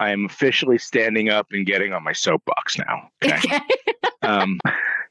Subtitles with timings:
[0.00, 3.08] I am officially standing up and getting on my soapbox now.
[3.22, 3.60] Okay.
[4.22, 4.58] um,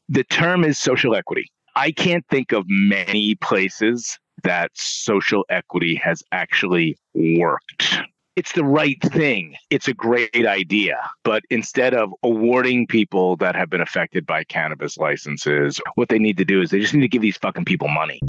[0.10, 1.46] the term is social equity.
[1.76, 8.00] I can't think of many places that social equity has actually worked.
[8.36, 9.56] It's the right thing.
[9.70, 11.00] It's a great idea.
[11.24, 16.38] But instead of awarding people that have been affected by cannabis licenses, what they need
[16.38, 18.20] to do is they just need to give these fucking people money.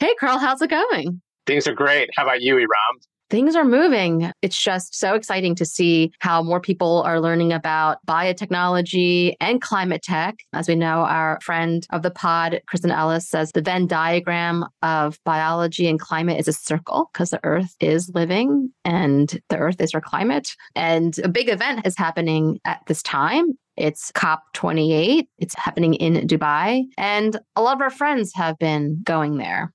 [0.00, 1.22] Hey, Karl, how's it going?
[1.48, 2.10] Things are great.
[2.14, 3.00] How about you, Erum?
[3.30, 4.30] Things are moving.
[4.42, 10.02] It's just so exciting to see how more people are learning about biotechnology and climate
[10.02, 10.34] tech.
[10.52, 15.18] As we know, our friend of the pod, Kristen Ellis, says the Venn diagram of
[15.24, 19.94] biology and climate is a circle because the Earth is living and the Earth is
[19.94, 20.50] our climate.
[20.74, 23.58] And a big event is happening at this time.
[23.78, 25.26] It's COP28.
[25.38, 26.84] It's happening in Dubai.
[26.98, 29.72] And a lot of our friends have been going there.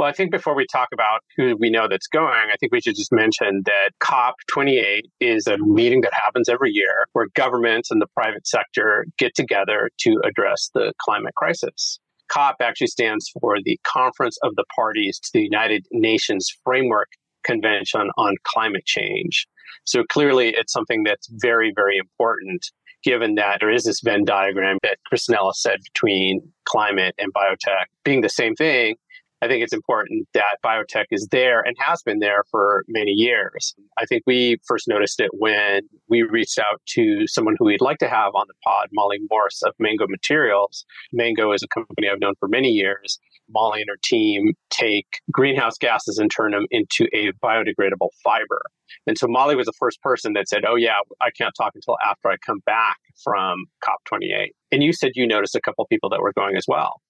[0.00, 2.80] Well, I think before we talk about who we know that's going, I think we
[2.80, 8.00] should just mention that COP28 is a meeting that happens every year where governments and
[8.00, 12.00] the private sector get together to address the climate crisis.
[12.32, 17.08] COP actually stands for the Conference of the Parties to the United Nations Framework
[17.44, 19.46] Convention on Climate Change.
[19.84, 22.64] So clearly, it's something that's very, very important
[23.04, 27.84] given that there is this Venn diagram that Chris Ellis said between climate and biotech
[28.02, 28.96] being the same thing
[29.42, 33.74] I think it's important that biotech is there and has been there for many years.
[33.98, 37.98] I think we first noticed it when we reached out to someone who we'd like
[37.98, 40.84] to have on the pod, Molly Morse of Mango Materials.
[41.12, 43.18] Mango is a company I've known for many years.
[43.52, 48.60] Molly and her team take greenhouse gases and turn them into a biodegradable fiber.
[49.06, 51.96] And so Molly was the first person that said, Oh, yeah, I can't talk until
[52.04, 54.48] after I come back from COP28.
[54.72, 57.00] And you said you noticed a couple people that were going as well.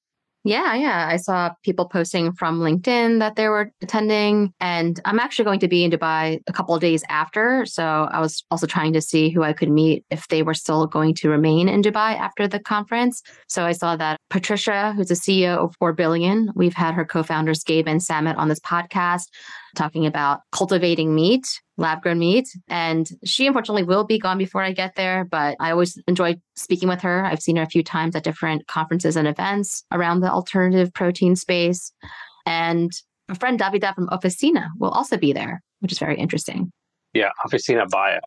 [0.42, 1.06] Yeah, yeah.
[1.06, 4.54] I saw people posting from LinkedIn that they were attending.
[4.58, 7.66] And I'm actually going to be in Dubai a couple of days after.
[7.66, 10.86] So I was also trying to see who I could meet if they were still
[10.86, 13.22] going to remain in Dubai after the conference.
[13.48, 17.22] So I saw that Patricia, who's the CEO of 4 Billion, we've had her co
[17.22, 19.24] founders, Gabe and Samit, on this podcast
[19.76, 21.46] talking about cultivating meat,
[21.76, 22.48] lab grown meat.
[22.68, 26.88] And she unfortunately will be gone before I get there, but I always enjoy speaking
[26.88, 27.24] with her.
[27.24, 31.34] I've seen her a few times at different conferences and events around the alternative protein
[31.34, 31.92] space.
[32.46, 32.92] And
[33.28, 36.72] a friend Davida from Officina will also be there, which is very interesting.
[37.14, 38.20] Yeah, Officina Bio.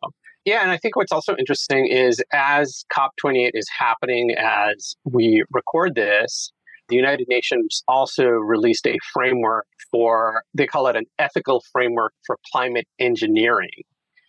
[0.44, 5.94] Yeah, and I think what's also interesting is as COP28 is happening as we record
[5.94, 6.52] this,
[6.88, 12.36] the United Nations also released a framework for, they call it an ethical framework for
[12.52, 13.70] climate engineering.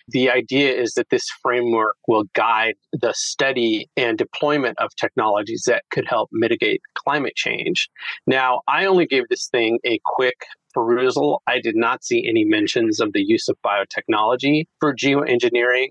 [0.08, 5.84] The idea is that this framework will guide the study and deployment of technologies that
[5.90, 7.90] could help mitigate climate change.
[8.28, 11.42] Now, I only gave this thing a quick perusal.
[11.47, 15.88] I did not see any mentions of the use of biotechnology for geoengineering.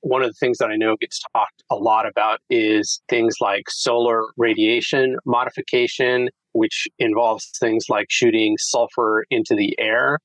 [0.00, 3.68] One of the things that I know gets talked a lot about is things like
[3.68, 10.18] solar radiation modification, which involves things like shooting sulfur into the air.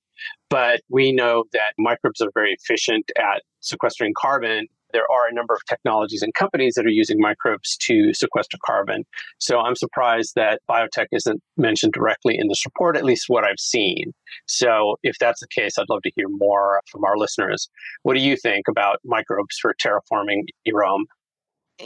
[0.50, 5.54] But we know that microbes are very efficient at sequestering carbon there are a number
[5.54, 9.04] of technologies and companies that are using microbes to sequester carbon.
[9.40, 13.60] So I'm surprised that biotech isn't mentioned directly in this report, at least what I've
[13.60, 14.14] seen.
[14.48, 17.70] So if that's the case, I'd love to hear more from our listeners.
[18.04, 21.04] What do you think about microbes for terraforming Erum?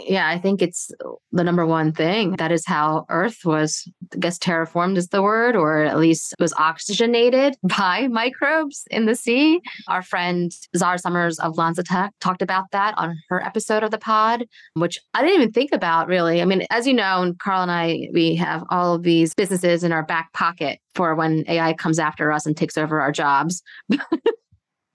[0.05, 0.91] Yeah, I think it's
[1.31, 2.35] the number one thing.
[2.37, 6.53] That is how Earth was, I guess, terraformed is the word, or at least was
[6.53, 9.61] oxygenated by microbes in the sea.
[9.87, 14.45] Our friend Zara Summers of LanzaTech talked about that on her episode of the pod,
[14.75, 16.41] which I didn't even think about really.
[16.41, 19.83] I mean, as you know, and Karl and I, we have all of these businesses
[19.83, 23.61] in our back pocket for when AI comes after us and takes over our jobs.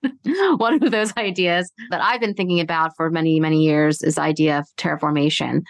[0.57, 4.59] one of those ideas that I've been thinking about for many, many years is idea
[4.59, 5.63] of terraformation.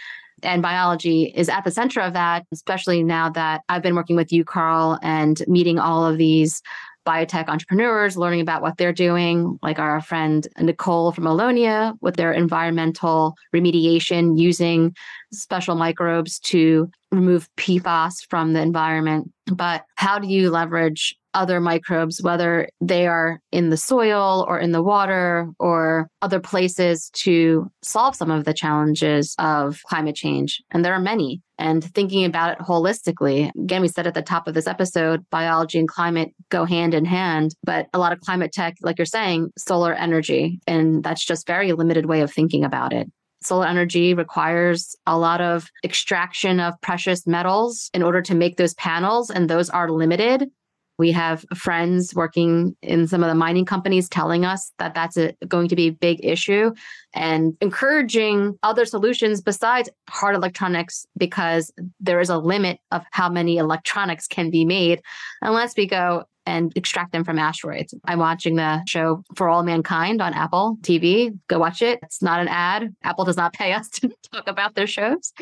[0.43, 4.33] And biology is at the center of that, especially now that I've been working with
[4.33, 6.63] you, Karl, and meeting all of these
[7.07, 12.33] biotech entrepreneurs, learning about what they're doing, like our friend Nicole from Allonnia with their
[12.33, 14.95] environmental remediation using
[15.33, 19.31] special microbes to remove PFAS from the environment.
[19.47, 24.73] But how do you leverage other microbes, whether they are in the soil or in
[24.73, 30.63] the water or other places to solve some of the challenges of climate change.
[30.71, 31.41] And there are many.
[31.59, 35.79] And thinking about it holistically, again, we said at the top of this episode, biology
[35.79, 39.51] and climate go hand in hand, but a lot of climate tech, like you're saying,
[39.57, 40.61] solar energy.
[40.67, 43.11] And that's just very limited way of thinking about it
[43.45, 48.75] solar energy requires a lot of extraction of precious metals in order to make those
[48.75, 50.51] panels, and those are limited.
[50.99, 55.33] We have friends working in some of the mining companies telling us that that's a,
[55.49, 56.73] going to be a big issue
[57.15, 63.57] and encouraging other solutions besides hard electronics because there is a limit of how many
[63.57, 65.03] electronics can be made.
[65.41, 67.95] Unless we go and extract them from asteroids.
[68.05, 71.39] I'm watching the show For All Mankind on Apple TV.
[71.49, 72.01] Go watch it.
[72.03, 72.95] It's not an ad.
[73.03, 75.33] Apple does not pay us to talk about their shows,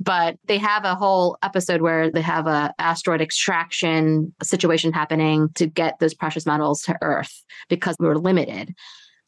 [0.00, 5.66] but they have a whole episode where they have a asteroid extraction situation happening to
[5.66, 8.74] get those precious metals to Earth because we we're limited.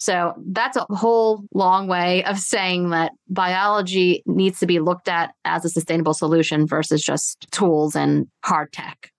[0.03, 5.33] So that's a whole long way of saying that biology needs to be looked at
[5.45, 9.12] as a sustainable solution versus just tools and hard tech.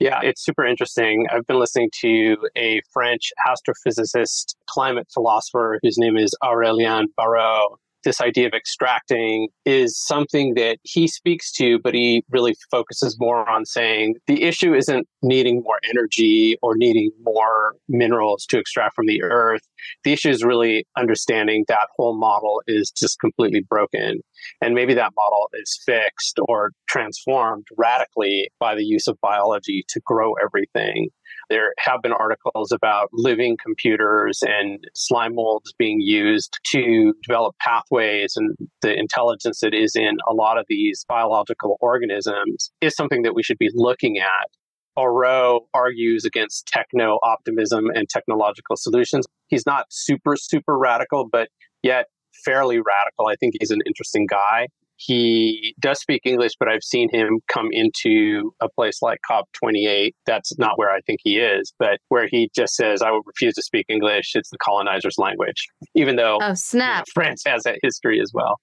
[0.00, 1.26] Yeah, it's super interesting.
[1.30, 8.20] I've been listening to a French astrophysicist, climate philosopher whose name is Aurélien Barrau, this
[8.20, 13.64] idea of extracting is something that he speaks to, but he really focuses more on
[13.64, 19.22] saying the issue isn't needing more energy or needing more minerals to extract from the
[19.22, 19.62] earth.
[20.04, 24.20] The issue is really understanding that whole model is just completely broken.
[24.60, 30.00] And maybe that model is fixed or transformed radically by the use of biology to
[30.04, 31.10] grow everything.
[31.50, 38.34] There have been articles about living computers and slime molds being used to develop pathways
[38.36, 43.34] and the intelligence that is in a lot of these biological organisms is something that
[43.34, 44.48] we should be looking at.
[44.94, 49.26] Barrau argues against techno optimism and technological solutions.
[49.48, 51.48] He's not super, super radical, but
[51.82, 52.06] yet
[52.44, 53.26] fairly radical.
[53.26, 54.68] I think he's an interesting guy.
[55.02, 60.10] He does speak English, but I've seen him come into a place like COP28.
[60.26, 63.54] That's not where I think he is, but where he just says, I will refuse
[63.54, 64.32] to speak English.
[64.34, 66.98] It's the colonizer's language, even though oh, snap.
[66.98, 68.58] You know, France has that history as well.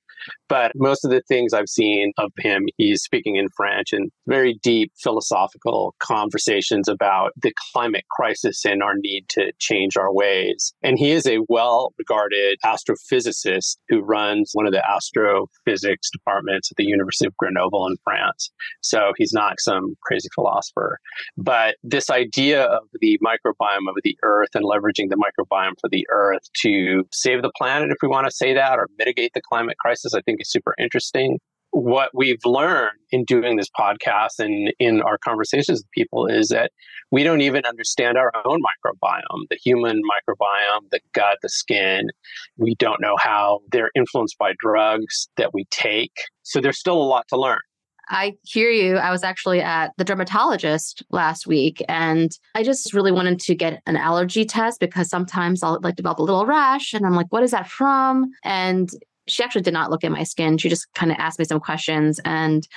[0.50, 4.60] But most of the things I've seen of him, he's speaking in French and very
[4.64, 10.74] deep philosophical conversations about the climate crisis and our need to change our ways.
[10.84, 16.78] And he is a well regarded astrophysicist who runs one of the astrophysics departments at
[16.78, 18.52] the University of Grenoble in France.
[18.82, 21.00] So he's not some crazy philosopher.
[21.38, 26.06] But this idea of the microbiome of the earth and leveraging the microbiome for the
[26.10, 29.78] earth to save the planet, if we want to say that, or mitigate the climate
[29.78, 31.40] crisis I think is super interesting.
[31.72, 36.72] What we've learned in doing this podcast and in our conversations with people is that
[37.12, 42.08] we don't even understand our own microbiome, the human microbiome, the gut, the skin.
[42.58, 46.14] We don't know how they're influenced by drugs that we take.
[46.44, 47.60] So there's still a lot to learn.
[48.10, 48.98] I hear you.
[48.98, 53.82] I was actually at the dermatologist last week and I just really wanted to get
[53.86, 57.44] an allergy test because sometimes I'll like develop a little rash and I'm like, what
[57.44, 58.32] is that from?
[58.44, 58.90] And
[59.28, 60.58] she actually did not look at my skin.
[60.58, 62.68] She just kind of asked me some questions and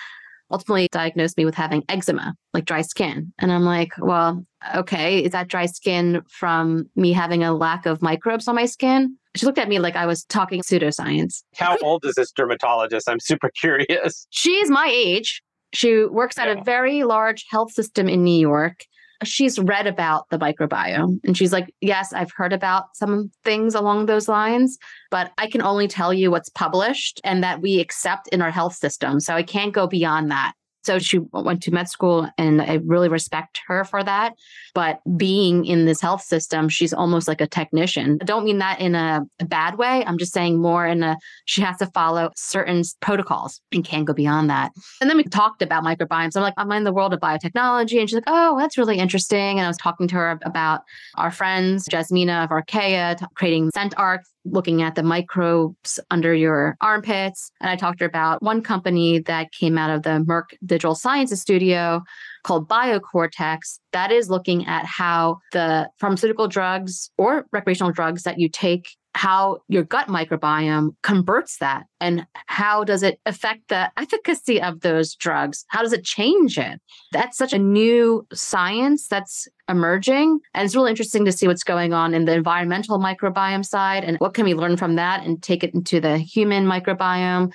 [0.50, 3.32] ultimately diagnosed me with having eczema, like dry skin.
[3.38, 4.44] And I'm like, well,
[4.74, 9.16] okay, is that dry skin from me having a lack of microbes on my skin?
[9.36, 11.42] She looked at me like I was talking pseudoscience.
[11.54, 13.08] How old is this dermatologist?
[13.08, 14.26] I'm super curious.
[14.30, 15.42] She's my age.
[15.72, 16.60] She works at yeah.
[16.60, 18.84] a very large health system in New York
[19.24, 24.06] she's read about the microbiome and she's like, Yes, I've heard about some things along
[24.06, 24.78] those lines,
[25.10, 28.74] but I can only tell you what's published and that we accept in our health
[28.74, 29.20] system.
[29.20, 30.52] So I can't go beyond that.
[30.82, 34.34] So she went to med school and I really respect her for that.
[34.74, 38.18] But being in this health system, she's almost like a technician.
[38.20, 40.04] I don't mean that in a, bad way.
[40.06, 44.12] I'm just saying more in a, she has to follow certain protocols and can't go
[44.12, 44.70] beyond that.
[45.00, 46.36] And then we talked about microbiomes.
[46.36, 47.98] I'm like, I'm in the world of biotechnology.
[47.98, 49.58] And she's like, oh, that's really interesting.
[49.58, 50.82] And I was talking to her about
[51.16, 57.50] our friends, Jasmina of Arcaea, creating scent arcs looking at the microbes under your armpits.
[57.60, 62.02] And I talked about one company that came out of the Merck Digital Sciences studio
[62.42, 68.48] called BioCortex that is looking at how the pharmaceutical drugs or recreational drugs that you
[68.48, 74.80] take how your gut microbiome converts that and how does it affect the efficacy of
[74.80, 75.64] those drugs?
[75.68, 76.80] How does it change it?
[77.12, 81.92] That's such a new science that's emerging and it's really interesting to see what's going
[81.92, 85.62] on in the environmental microbiome side and what can we learn from that and take
[85.62, 87.52] it into the human microbiome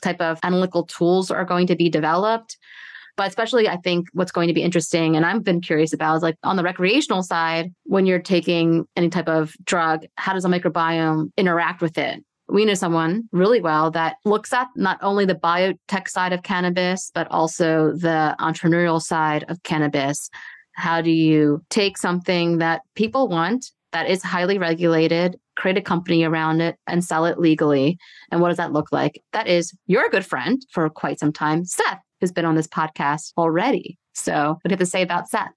[0.00, 2.56] type of analytical tools are going to be developed
[3.16, 6.22] but especially, I think what's going to be interesting and I've been curious about is
[6.22, 10.48] like on the recreational side, when you're taking any type of drug, how does a
[10.48, 12.22] microbiome interact with it?
[12.48, 17.10] we know someone really well that looks at not only the biotech side of cannabis,
[17.14, 20.30] but also the entrepreneurial side of cannabis.
[20.72, 26.22] How do you take something that people want that is highly regulated, create a company
[26.22, 27.98] around it, and sell it legally?
[28.30, 29.22] And what does that look like?
[29.32, 33.32] That is your good friend for quite some time, Seth who's been on this podcast
[33.36, 33.98] already.
[34.14, 35.52] So, what do you have to say about Seth?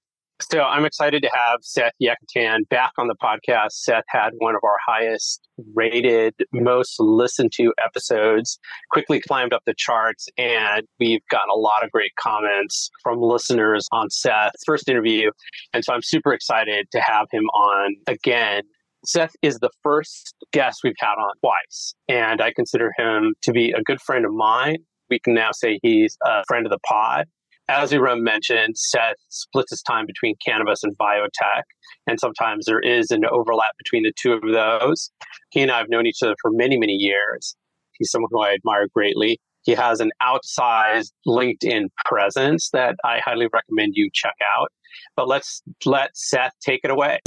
[0.48, 3.72] So I'm excited to have Seth Yakatan back on the podcast.
[3.72, 8.58] Seth had one of our highest rated, most listened to episodes,
[8.90, 13.86] quickly climbed up the charts, and we've gotten a lot of great comments from listeners
[13.92, 15.30] on Seth's first interview.
[15.74, 18.62] And so I'm super excited to have him on again.
[19.04, 23.72] Seth is the first guest we've had on twice, and I consider him to be
[23.72, 24.78] a good friend of mine.
[25.10, 27.26] We can now say he's a friend of the pod
[27.70, 31.62] as Erum mentioned, Seth splits his time between cannabis and biotech.
[32.06, 35.12] And sometimes there is an overlap between the two of those.
[35.50, 37.54] He and I have known each other for many, many years.
[37.92, 39.38] He's someone who I admire greatly.
[39.62, 44.72] He has an outsized LinkedIn presence that I highly recommend you check out.
[45.14, 47.20] But let's let Seth take it away.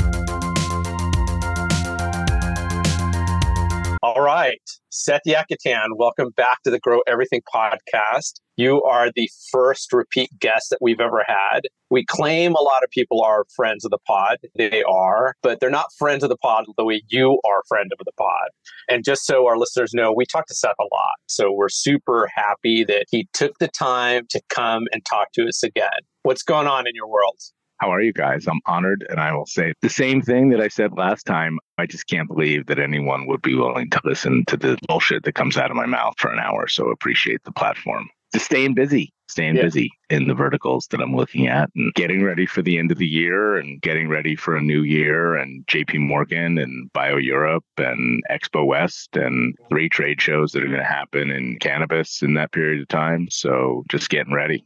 [4.24, 4.62] Right.
[4.90, 8.40] Seth Yakatan, welcome back to the Grow Everything podcast.
[8.56, 11.64] You are the first repeat guest that we've ever had.
[11.90, 14.38] We claim a lot of people are friends of the pod.
[14.56, 18.06] They are, but they're not friends of the pod the way you are friend of
[18.06, 18.48] the pod.
[18.88, 21.16] And just so our listeners know, we talk to Seth a lot.
[21.28, 25.64] So we're super happy that he took the time to come and talk to us
[25.64, 25.90] again.
[26.22, 27.42] What's going on in your world?
[27.84, 28.48] How are you guys?
[28.48, 31.60] I'm honored, and I will say the same thing that I said last time.
[31.78, 35.36] I just can't believe that anyone would be willing to listen to the bullshit that
[35.36, 36.70] comes out of my mouth for an hour.
[36.70, 38.08] So appreciate the platform.
[38.32, 39.64] Just staying busy, staying yeah.
[39.64, 43.00] busy in the verticals that I'm looking at and getting ready for the end of
[43.00, 47.66] the year and getting ready for a new year and JP Morgan and Bio Europe
[47.76, 52.36] and Expo West and three trade shows that are going to happen in cannabis in
[52.36, 53.28] that period of time.
[53.30, 54.66] So just getting ready.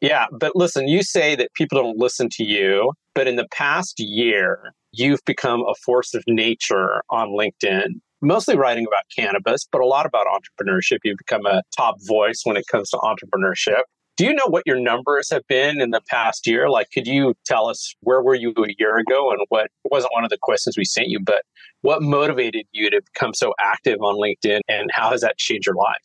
[0.00, 3.98] Yeah, but listen, you say that people don't listen to you, but in the past
[3.98, 9.86] year, you've become a force of nature on LinkedIn, mostly writing about cannabis, but a
[9.86, 10.98] lot about entrepreneurship.
[11.02, 13.82] You've become a top voice when it comes to entrepreneurship.
[14.16, 16.70] Do you know what your numbers have been in the past year?
[16.70, 20.24] Like, could you tell us where were you a year ago and what wasn't one
[20.24, 21.42] of the questions we sent you, but
[21.82, 25.74] what motivated you to become so active on LinkedIn and how has that changed your
[25.74, 26.02] life?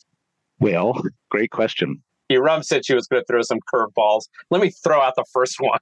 [0.60, 2.02] Well, great question.
[2.32, 4.22] Erum said she was going to throw some curveballs.
[4.50, 5.80] Let me throw out the first one.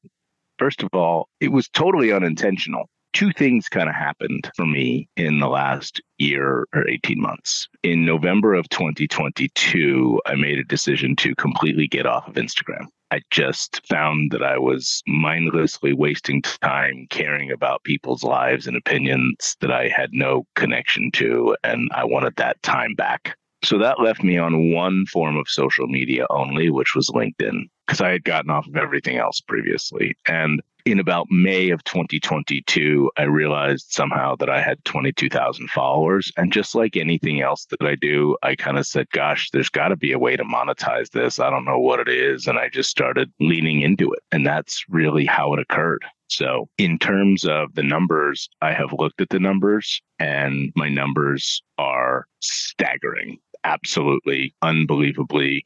[0.59, 2.89] First of all, it was totally unintentional.
[3.13, 7.69] Two things kind of happened for me in the last year or 18 months.
[7.83, 12.87] In November of 2022, I made a decision to completely get off of Instagram.
[13.11, 19.57] I just found that I was mindlessly wasting time caring about people's lives and opinions
[19.61, 23.37] that I had no connection to, and I wanted that time back.
[23.63, 28.01] So that left me on one form of social media only, which was LinkedIn, because
[28.01, 30.17] I had gotten off of everything else previously.
[30.27, 36.33] And in about May of 2022, I realized somehow that I had 22,000 followers.
[36.37, 39.89] And just like anything else that I do, I kind of said, gosh, there's got
[39.89, 41.39] to be a way to monetize this.
[41.39, 42.47] I don't know what it is.
[42.47, 44.21] And I just started leaning into it.
[44.33, 46.05] And that's really how it occurred.
[46.29, 51.61] So, in terms of the numbers, I have looked at the numbers and my numbers
[51.77, 55.65] are staggering absolutely unbelievably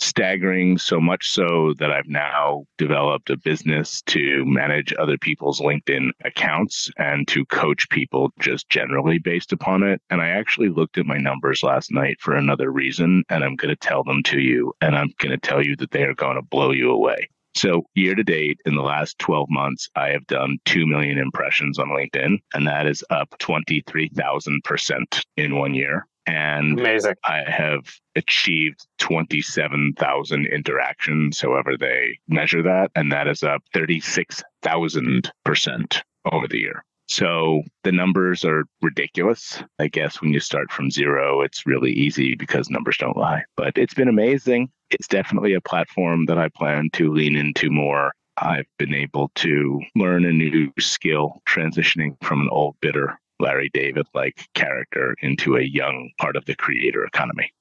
[0.00, 6.10] staggering, so much so that I've now developed a business to manage other people's LinkedIn
[6.24, 10.00] accounts and to coach people just generally based upon it.
[10.10, 13.74] And I actually looked at my numbers last night for another reason, and I'm going
[13.74, 16.36] to tell them to you, and I'm going to tell you that they are going
[16.36, 17.28] to blow you away.
[17.56, 21.78] So, year to date, in the last 12 months, I have done 2 million impressions
[21.78, 27.14] on LinkedIn, and that is up 23,000% in one year and amazing.
[27.24, 36.02] I have achieved 27,000 interactions, however they measure that, and that is up 36,000%
[36.32, 36.82] over the year.
[37.06, 39.62] So the numbers are ridiculous.
[39.78, 43.44] I guess when you start from zero, it's really easy because numbers don't lie.
[43.56, 44.70] But it's been amazing.
[44.90, 48.12] It's definitely a platform that I plan to lean into more.
[48.38, 54.06] I've been able to learn a new skill transitioning from an old bitter Larry David
[54.14, 57.52] like character into a young part of the creator economy.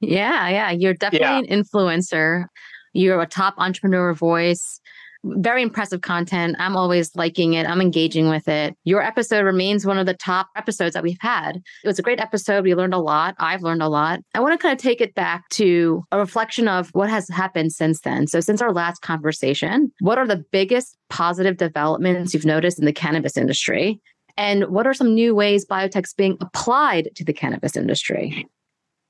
[0.00, 0.70] Yeah, yeah.
[0.72, 1.38] You're definitely yeah.
[1.38, 2.46] an influencer.
[2.92, 4.80] You're a top entrepreneur voice.
[5.24, 6.56] Very impressive content.
[6.58, 7.68] I'm always liking it.
[7.68, 8.74] I'm engaging with it.
[8.82, 11.58] Your episode remains one of the top episodes that we've had.
[11.84, 12.64] It was a great episode.
[12.64, 13.36] We learned a lot.
[13.38, 14.18] I've learned a lot.
[14.34, 17.72] I want to kind of take it back to a reflection of what has happened
[17.72, 18.26] since then.
[18.26, 22.92] So, since our last conversation, what are the biggest positive developments you've noticed in the
[22.92, 24.00] cannabis industry?
[24.36, 28.46] And what are some new ways biotech's being applied to the cannabis industry?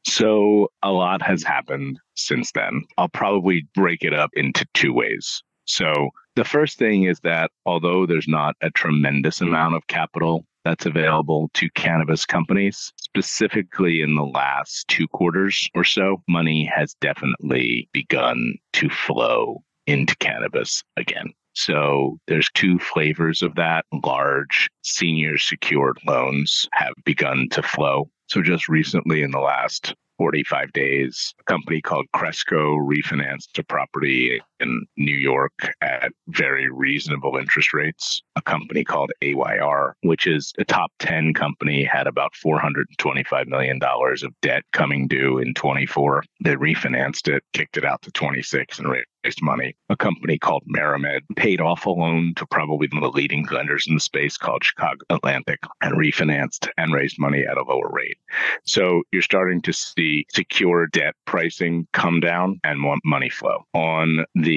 [0.05, 2.83] So, a lot has happened since then.
[2.99, 5.43] I'll probably break it up into two ways.
[5.65, 10.87] So, the first thing is that although there's not a tremendous amount of capital that's
[10.87, 17.89] available to cannabis companies, specifically in the last two quarters or so, money has definitely
[17.93, 21.33] begun to flow into cannabis again.
[21.55, 23.85] So there's two flavors of that.
[24.05, 28.09] Large senior secured loans have begun to flow.
[28.27, 34.41] So just recently in the last 45 days, a company called Cresco refinanced a property
[34.63, 38.23] in New York at very reasonable interest rates.
[38.37, 44.41] A company called AYR, which is a top 10 company, had about $425 million of
[44.41, 46.25] debt coming due in 24.
[46.43, 49.75] They refinanced it, kicked it out to 26 and raised money.
[49.89, 53.87] A company called MariMed paid off a loan to probably one of the leading lenders
[53.87, 58.19] in the space called Chicago Atlantic and refinanced and raised money at a lower rate.
[58.65, 63.65] So you're starting to see secure debt pricing come down and money flow.
[63.75, 64.52] On the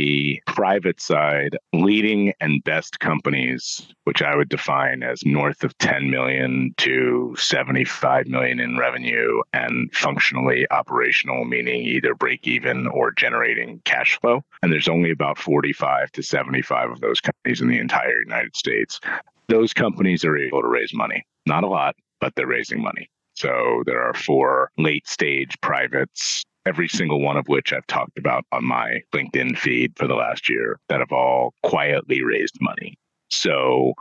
[0.48, 6.74] private side, leading and best companies, which I would define as north of 10 million
[6.78, 14.20] to 75 million in revenue and functionally operational, meaning either break even or generating cash
[14.20, 14.42] flow.
[14.62, 19.00] And there's only about 45 to 75 of those companies in the entire United States.
[19.48, 21.26] Those companies are able to raise money.
[21.46, 23.10] Not a lot, but they're raising money.
[23.36, 28.46] So there are four late stage privates, every single one of which I've talked about
[28.52, 32.98] on my LinkedIn feed for the last year that have all quietly raised money.
[33.30, 33.94] So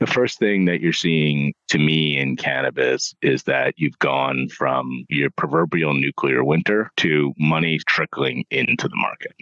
[0.00, 5.04] the first thing that you're seeing to me in cannabis is that you've gone from
[5.08, 9.32] your proverbial nuclear winter to money trickling into the market.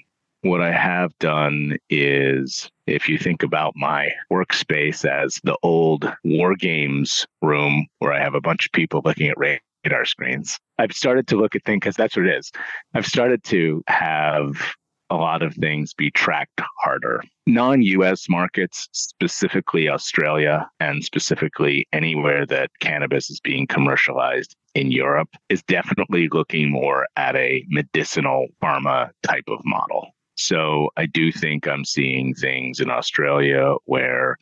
[0.43, 6.57] What I have done is, if you think about my workspace as the old war
[6.57, 9.39] games room where I have a bunch of people looking at
[9.85, 12.51] radar screens, I've started to look at things because that's what it is.
[12.95, 14.57] I've started to have
[15.11, 17.23] a lot of things be tracked harder.
[17.47, 25.29] Non US markets, specifically Australia and specifically anywhere that cannabis is being commercialized in Europe,
[25.51, 30.09] is definitely looking more at a medicinal pharma type of model.
[30.39, 34.39] So I do think I'm seeing things in Australia where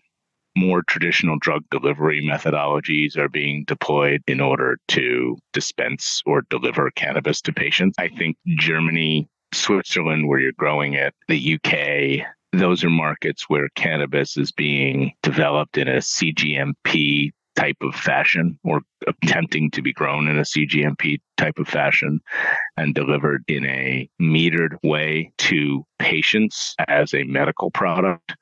[0.56, 7.40] more traditional drug delivery methodologies are being deployed in order to dispense or deliver cannabis
[7.42, 7.96] to patients.
[7.98, 14.36] I think Germany, Switzerland, where you're growing it, the UK, those are markets where cannabis
[14.36, 20.38] is being developed in a CGMP type of fashion or attempting to be grown in
[20.38, 22.20] a CGMP type of fashion
[22.76, 28.34] and delivered in a metered way to patients as a medical product.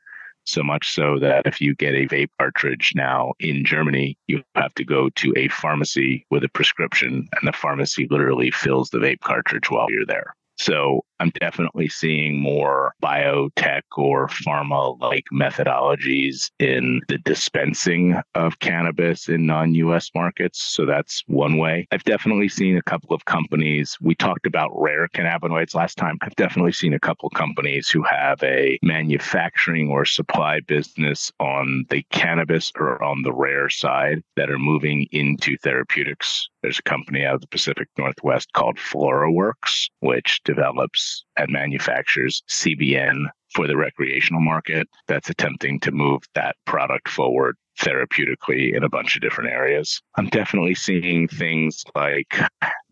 [0.48, 4.72] So much so that if you get a vape cartridge now in Germany, you have
[4.76, 9.20] to go to a pharmacy with a prescription, and the pharmacy literally fills the vape
[9.20, 10.34] cartridge while you're there.
[10.56, 19.28] So I'm definitely seeing more biotech or pharma like methodologies in the dispensing of cannabis
[19.28, 20.62] in non US markets.
[20.62, 21.86] So that's one way.
[21.90, 23.96] I've definitely seen a couple of companies.
[24.00, 26.18] We talked about rare cannabinoids last time.
[26.22, 32.04] I've definitely seen a couple companies who have a manufacturing or supply business on the
[32.10, 36.48] cannabis or on the rare side that are moving into therapeutics.
[36.62, 43.24] There's a company out of the Pacific Northwest called FloraWorks, which develops and manufactures CBN
[43.54, 49.14] for the recreational market that's attempting to move that product forward therapeutically in a bunch
[49.14, 50.00] of different areas.
[50.16, 52.34] I'm definitely seeing things like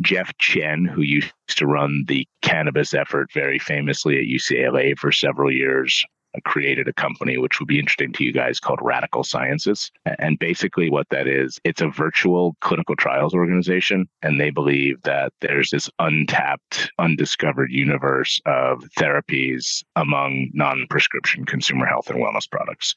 [0.00, 5.52] Jeff Chen, who used to run the cannabis effort very famously at UCLA for several
[5.52, 6.04] years,
[6.44, 9.90] created a company which would be interesting to you guys called Radical Sciences.
[10.18, 14.08] And basically, what that is, it's a virtual clinical trials organization.
[14.22, 21.86] And they believe that there's this untapped, undiscovered universe of therapies among non prescription consumer
[21.86, 22.94] health and wellness products.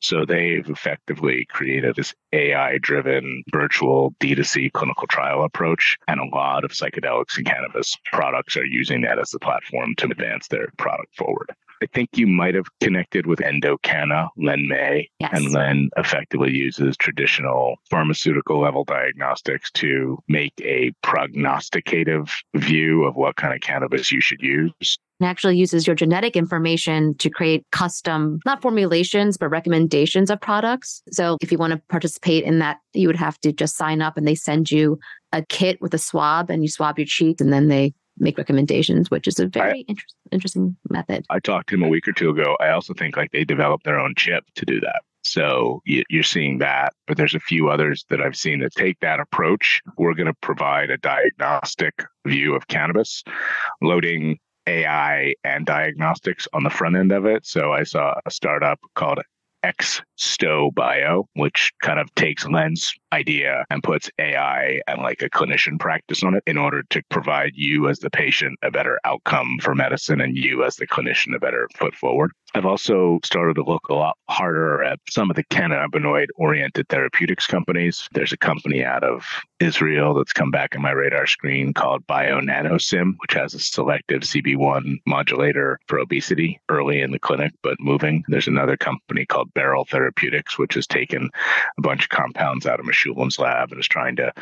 [0.00, 5.98] So they've effectively created this AI driven virtual D2C clinical trial approach.
[6.08, 10.06] And a lot of psychedelics and cannabis products are using that as the platform to
[10.06, 11.54] advance their product forward.
[11.82, 15.30] I think you might have connected with Endocanna, Len May, yes.
[15.34, 23.34] and Len effectively uses traditional pharmaceutical level diagnostics to make a prognosticative view of what
[23.34, 24.96] kind of cannabis you should use.
[25.20, 31.02] It actually uses your genetic information to create custom, not formulations, but recommendations of products.
[31.10, 34.16] So if you want to participate in that, you would have to just sign up
[34.16, 34.98] and they send you
[35.32, 39.10] a kit with a swab and you swab your cheek and then they make recommendations,
[39.10, 41.26] which is a very I, inter- interesting method.
[41.28, 42.56] I talked to him a week or two ago.
[42.60, 45.02] I also think like they developed their own chip to do that.
[45.24, 49.20] So you're seeing that, but there's a few others that I've seen that take that
[49.20, 49.80] approach.
[49.96, 53.22] We're going to provide a diagnostic view of cannabis,
[53.80, 57.46] loading AI and diagnostics on the front end of it.
[57.46, 59.20] So I saw a startup called
[59.64, 65.78] XStow Bio, which kind of takes Len's idea and puts AI and like a clinician
[65.78, 69.74] practice on it in order to provide you as the patient a better outcome for
[69.74, 72.32] medicine and you as the clinician a better foot forward.
[72.54, 77.46] I've also started to look a lot harder at some of the cannabinoid oriented therapeutics
[77.46, 78.06] companies.
[78.12, 79.24] There's a company out of
[79.58, 84.96] Israel that's come back in my radar screen called BioNanoSim, which has a selective CB1
[85.06, 88.22] modulator for obesity early in the clinic, but moving.
[88.28, 91.30] There's another company called Barrel Therapeutics, which has taken
[91.78, 94.32] a bunch of compounds out of Mechoulam's lab and is trying to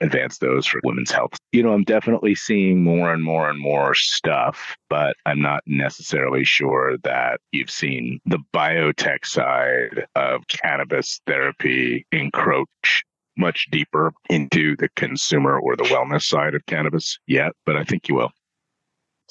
[0.00, 1.38] advance those for women's health.
[1.52, 6.44] You know, I'm definitely seeing more and more and more stuff, but I'm not necessarily
[6.44, 13.04] sure that you've seen the biotech side of cannabis therapy encroach
[13.36, 18.08] much deeper into the consumer or the wellness side of cannabis yet, but I think
[18.08, 18.30] you will.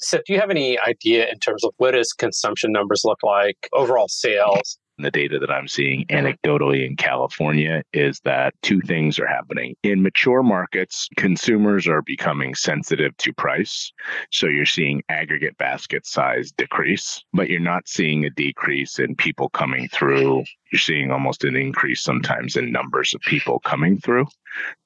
[0.02, 3.68] So, do you have any idea in terms of what does consumption numbers look like,
[3.74, 4.78] overall sales?
[5.02, 9.74] The data that I'm seeing anecdotally in California is that two things are happening.
[9.82, 13.92] In mature markets, consumers are becoming sensitive to price.
[14.30, 19.48] So you're seeing aggregate basket size decrease, but you're not seeing a decrease in people
[19.50, 24.26] coming through you're seeing almost an increase sometimes in numbers of people coming through.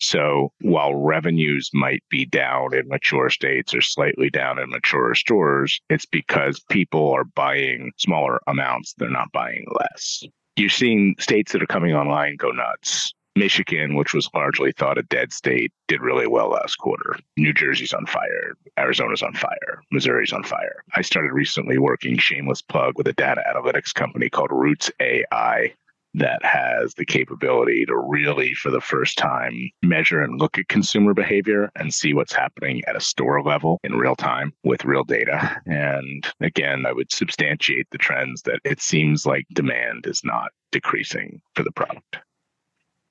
[0.00, 5.80] So while revenues might be down in mature states or slightly down in mature stores,
[5.90, 8.94] it's because people are buying smaller amounts.
[8.96, 10.24] They're not buying less.
[10.56, 13.12] You're seeing states that are coming online go nuts.
[13.36, 17.16] Michigan, which was largely thought a dead state, did really well last quarter.
[17.36, 18.56] New Jersey's on fire.
[18.78, 19.82] Arizona's on fire.
[19.90, 20.84] Missouri's on fire.
[20.94, 25.74] I started recently working shameless plug with a data analytics company called Roots AI
[26.14, 31.12] that has the capability to really, for the first time, measure and look at consumer
[31.12, 35.60] behavior and see what's happening at a store level in real time with real data.
[35.66, 41.40] And again, I would substantiate the trends that it seems like demand is not decreasing
[41.54, 42.18] for the product.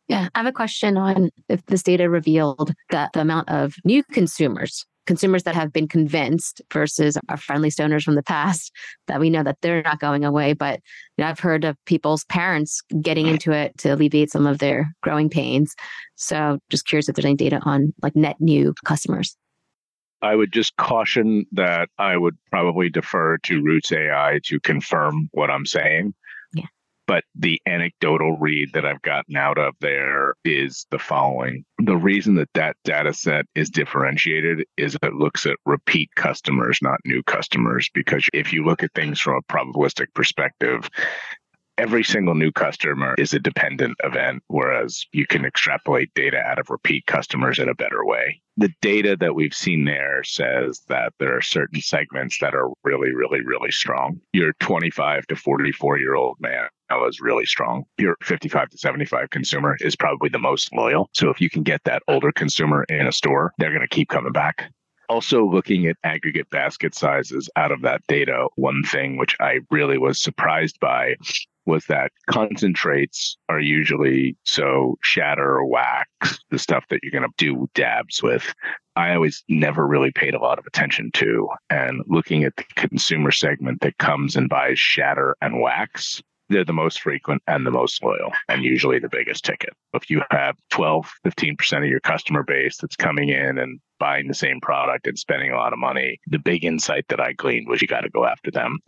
[0.08, 4.04] Yeah, I have a question on if this data revealed that the amount of new
[4.12, 8.72] consumers, consumers that have been convinced versus our friendly stoners from the past,
[9.08, 10.54] that we know that they're not going away.
[10.54, 10.82] But
[11.18, 14.94] you know, I've heard of people's parents getting into it to alleviate some of their
[15.02, 15.74] growing pains.
[16.16, 19.38] So just curious if there's any data on like net new customers.
[20.22, 25.52] I would just caution that I would probably defer to Roots AI to confirm what
[25.52, 26.14] I'm saying.
[27.06, 31.66] But the anecdotal read that I've gotten out of there is the following.
[31.80, 37.00] The reason that that data set is differentiated is it looks at repeat customers, not
[37.06, 37.90] new customers.
[37.94, 40.90] Because if you look at things from a probabilistic perspective,
[41.78, 46.70] every single new customer is a dependent event, whereas you can extrapolate data out of
[46.70, 48.42] repeat customers in a better way.
[48.58, 53.12] The data that we've seen there says that there are certain segments that are really,
[53.14, 54.22] really, really strong.
[54.32, 56.68] Your 25 to 44 year old man
[57.08, 57.84] is really strong.
[57.98, 61.10] Your 55 to 75 consumer is probably the most loyal.
[61.14, 64.10] So if you can get that older consumer in a store, they're going to keep
[64.10, 64.72] coming back.
[65.10, 69.98] Also, looking at aggregate basket sizes out of that data, one thing which I really
[69.98, 71.16] was surprised by
[71.66, 77.30] was that concentrates are usually so shatter or wax, the stuff that you're going to
[77.38, 78.54] do dabs with.
[78.96, 81.48] I always never really paid a lot of attention to.
[81.70, 86.22] And looking at the consumer segment that comes and buys shatter and wax,
[86.54, 89.74] they're the most frequent and the most loyal and usually the biggest ticket.
[89.94, 94.34] If you have 12, 15% of your customer base that's coming in and buying the
[94.34, 97.82] same product and spending a lot of money, the big insight that I gleaned was
[97.82, 98.80] you got to go after them.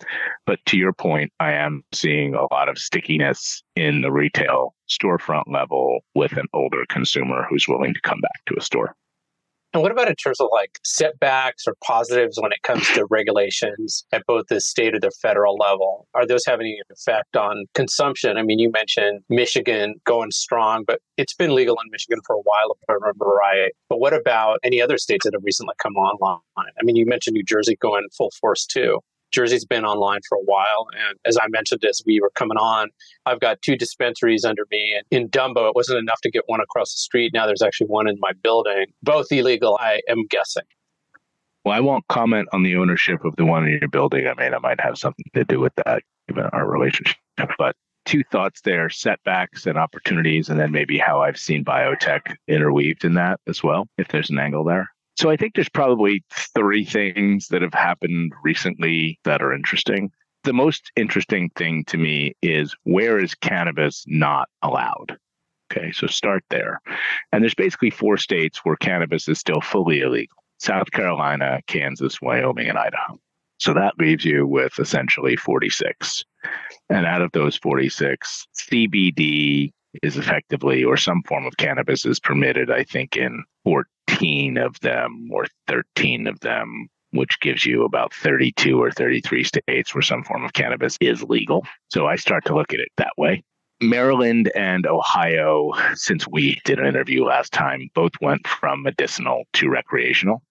[0.45, 5.51] But to your point, I am seeing a lot of stickiness in the retail storefront
[5.51, 8.95] level with an older consumer who's willing to come back to a store.
[9.75, 14.05] And what about in terms of like setbacks or positives when it comes to regulations
[14.13, 16.07] at both the state or the federal level?
[16.13, 18.37] Are those having any effect on consumption?
[18.37, 22.39] I mean, you mentioned Michigan going strong, but it's been legal in Michigan for a
[22.39, 23.73] while, if I remember right.
[23.89, 26.39] But what about any other states that have recently come online?
[26.57, 29.01] I mean, you mentioned New Jersey going full force too.
[29.35, 30.87] Jersey's been online for a while.
[30.97, 32.89] And as I mentioned, as we were coming on,
[33.25, 34.95] I've got two dispensaries under me.
[34.95, 37.33] And in Dumbo, it wasn't enough to get one across the street.
[37.33, 40.63] Now there's actually one in my building, both illegal, I am guessing.
[41.65, 44.27] Well, I won't comment on the ownership of the one in your building.
[44.27, 47.17] I mean, I might have something to do with that, given our relationship.
[47.57, 53.03] But two thoughts there setbacks and opportunities, and then maybe how I've seen biotech interweaved
[53.03, 54.87] in that as well, if there's an angle there.
[55.15, 56.23] So I think there's probably
[56.53, 60.11] three things that have happened recently that are interesting.
[60.43, 65.17] The most interesting thing to me is where is cannabis not allowed?
[65.71, 66.81] Okay, so start there.
[67.31, 72.69] And there's basically four states where cannabis is still fully illegal South Carolina, Kansas, Wyoming,
[72.69, 73.19] and Idaho.
[73.57, 76.23] So that leaves you with essentially 46.
[76.89, 79.71] And out of those 46, CBD
[80.03, 85.29] is effectively, or some form of cannabis is permitted, I think, in 14 of them
[85.31, 90.43] or 13 of them, which gives you about 32 or 33 states where some form
[90.43, 91.65] of cannabis is legal.
[91.89, 93.43] So I start to look at it that way.
[93.81, 99.69] Maryland and Ohio, since we did an interview last time, both went from medicinal to
[99.69, 100.41] recreational,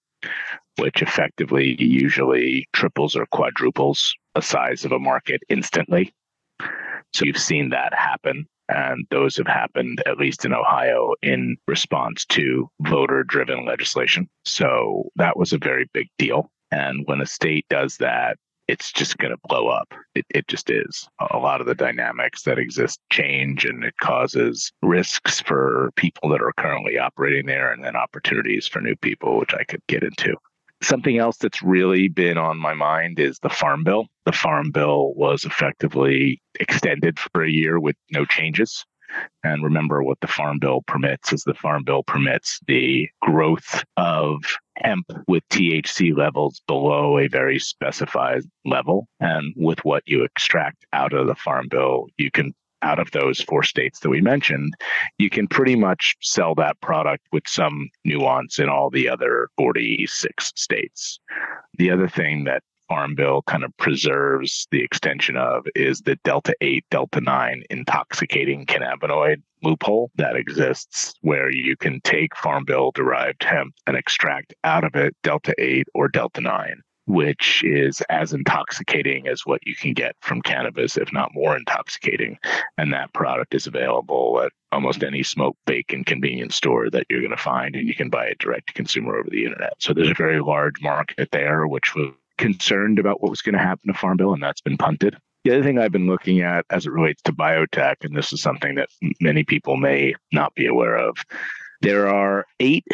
[0.77, 6.13] which effectively usually triples or quadruples the size of a market instantly.
[7.15, 8.47] So you've seen that happen.
[8.69, 14.29] And those have happened, at least in Ohio, in response to voter driven legislation.
[14.45, 16.51] So that was a very big deal.
[16.71, 19.93] And when a state does that, it's just going to blow up.
[20.15, 21.07] It, it just is.
[21.31, 26.41] A lot of the dynamics that exist change and it causes risks for people that
[26.41, 30.35] are currently operating there and then opportunities for new people, which I could get into.
[30.83, 34.07] Something else that's really been on my mind is the Farm Bill.
[34.27, 38.85] The Farm Bill was effectively extended for a year with no changes.
[39.43, 44.43] And remember what the Farm Bill permits is the Farm Bill permits the growth of
[44.77, 49.07] hemp with THC levels below a very specified level.
[49.21, 53.41] And with what you extract out of the Farm Bill, you can out of those
[53.41, 54.75] four states that we mentioned,
[55.19, 60.53] you can pretty much sell that product with some nuance in all the other 46
[60.55, 61.19] states.
[61.79, 66.55] The other thing that Farm Bill kind of preserves the extension of is the Delta
[66.61, 73.43] 8, Delta 9 intoxicating cannabinoid loophole that exists where you can take Farm Bill derived
[73.43, 79.29] hemp and extract out of it Delta 8 or Delta 9 which is as intoxicating
[79.29, 82.39] as what you can get from cannabis, if not more intoxicating.
[82.79, 87.21] And that product is available at almost any smoke, bake, and convenience store that you're
[87.21, 89.75] going to find, and you can buy it direct to consumer over the internet.
[89.79, 93.59] So there's a very large market there, which was concerned about what was going to
[93.59, 95.17] happen to Farm Bill, and that's been punted.
[95.45, 98.41] The other thing I've been looking at as it relates to biotech, and this is
[98.41, 98.89] something that
[99.21, 101.17] many people may not be aware of,
[101.83, 102.87] there are eight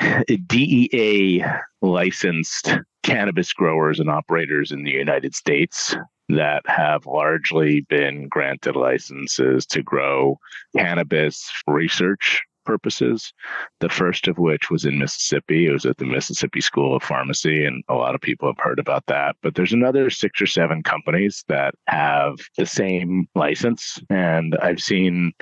[0.49, 1.45] DEA
[1.81, 5.97] licensed cannabis growers and operators in the United States
[6.29, 10.39] that have largely been granted licenses to grow
[10.77, 13.33] cannabis for research purposes.
[13.81, 15.67] The first of which was in Mississippi.
[15.67, 18.79] It was at the Mississippi School of Pharmacy, and a lot of people have heard
[18.79, 19.37] about that.
[19.43, 23.99] But there's another six or seven companies that have the same license.
[24.09, 25.33] And I've seen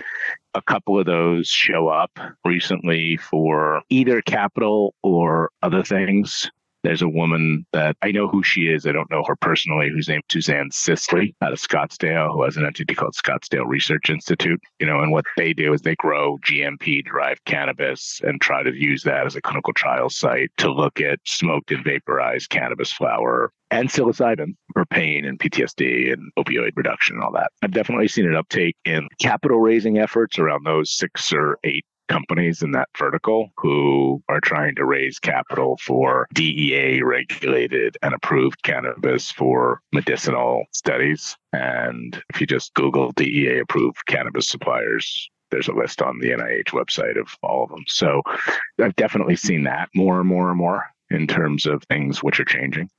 [0.55, 6.51] a couple of those show up recently for either capital or other things.
[6.89, 8.87] There's a woman that I know who she is.
[8.87, 12.65] I don't know her personally, who's named Suzanne Sisley out of Scottsdale, who has an
[12.65, 14.59] entity called Scottsdale Research Institute.
[14.81, 18.75] You know, and what they do is they grow GMP derived cannabis and try to
[18.75, 23.53] use that as a clinical trial site to look at smoked and vaporized cannabis flower
[23.71, 27.51] and psilocybin for pain and PTSD and opioid reduction and all that.
[27.63, 32.63] I've definitely seen an uptake in capital raising efforts around those six or eight companies
[32.63, 39.31] in that vertical who are trying to raise capital for DEA regulated and approved cannabis
[39.31, 41.37] for medicinal studies.
[41.53, 46.71] And if you just Google DEA approved cannabis suppliers, there's a list on the NIH
[46.71, 47.85] website of all of them.
[47.87, 48.23] So
[48.81, 52.45] I've definitely seen that more and more and more in terms of things which are
[52.45, 52.91] changing.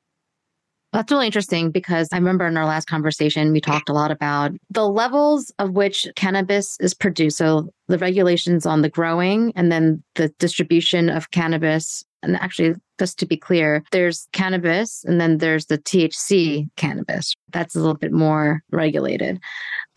[0.91, 4.52] That's really interesting because I remember in our last conversation, we talked a lot about
[4.71, 7.38] the levels of which cannabis is produced.
[7.38, 12.04] So the regulations on the growing and then the distribution of cannabis.
[12.23, 17.36] And actually, just to be clear, there's cannabis and then there's the THC cannabis.
[17.54, 19.39] That's a little bit more regulated.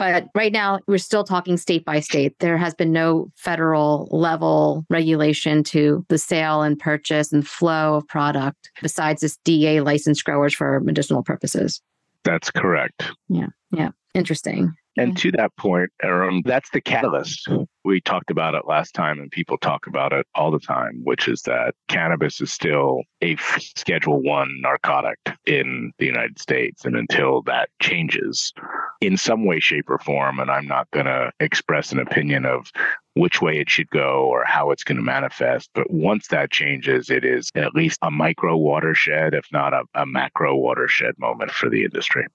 [0.02, 2.36] But right now, we're still talking state by state.
[2.40, 8.08] There has been no federal level regulation to the sale and purchase and flow of
[8.08, 11.80] product besides this DA licensed growers for medicinal purposes.
[12.24, 13.12] That's correct.
[13.28, 13.46] Yeah.
[13.70, 13.90] Yeah.
[14.12, 14.72] Interesting.
[14.96, 17.48] And to that point, Aaron, that's the catalyst.
[17.84, 21.28] We talked about it last time, and people talk about it all the time, which
[21.28, 27.42] is that cannabis is still a Schedule One narcotic in the United States, and until
[27.42, 28.52] that changes
[29.00, 32.70] in some way, shape, or form, and I'm not going to express an opinion of
[33.14, 35.70] which way it should go or how it's going to manifest.
[35.74, 40.06] But once that changes, it is at least a micro watershed, if not a, a
[40.06, 42.26] macro watershed moment for the industry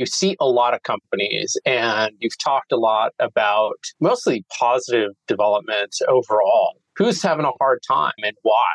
[0.00, 6.00] you see a lot of companies and you've talked a lot about mostly positive developments
[6.08, 6.80] overall.
[6.96, 8.72] Who's having a hard time and why?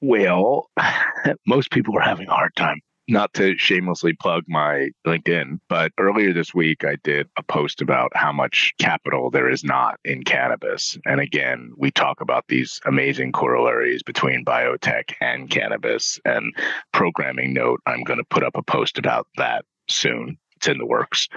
[0.00, 0.70] Well,
[1.46, 2.80] most people are having a hard time.
[3.08, 8.10] Not to shamelessly plug my LinkedIn, but earlier this week I did a post about
[8.14, 10.96] how much capital there is not in cannabis.
[11.04, 16.18] And again, we talk about these amazing corollaries between biotech and cannabis.
[16.24, 16.54] And
[16.92, 20.86] programming note, I'm going to put up a post about that soon it's in the
[20.86, 21.28] works.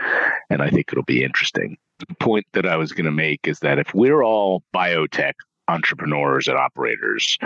[0.50, 1.78] And I think it'll be interesting.
[2.00, 5.34] The point that I was going to make is that if we're all biotech
[5.68, 7.38] entrepreneurs and operators,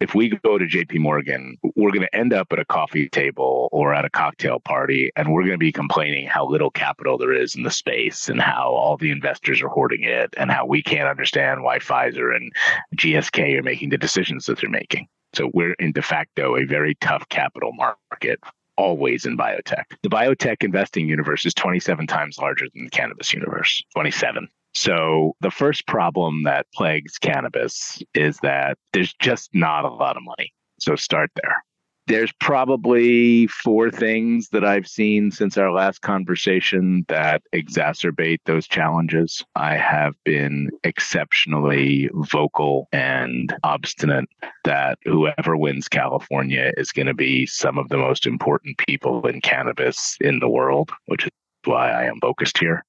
[0.00, 3.68] if we go to JP Morgan, we're going to end up at a coffee table
[3.70, 7.34] or at a cocktail party, and we're going to be complaining how little capital there
[7.34, 10.82] is in the space and how all the investors are hoarding it and how we
[10.82, 12.50] can't understand why Pfizer and
[12.96, 15.06] GSK are making the decisions that they're making.
[15.34, 18.40] So we're in de facto a very tough capital market
[18.80, 19.84] always in biotech.
[20.02, 24.48] The biotech investing universe is 27 times larger than the cannabis universe, 27.
[24.72, 30.22] So, the first problem that plagues cannabis is that there's just not a lot of
[30.22, 30.52] money.
[30.78, 31.64] So, start there.
[32.10, 39.44] There's probably four things that I've seen since our last conversation that exacerbate those challenges.
[39.54, 44.28] I have been exceptionally vocal and obstinate
[44.64, 49.40] that whoever wins California is going to be some of the most important people in
[49.40, 51.30] cannabis in the world, which is
[51.64, 52.84] why I am focused here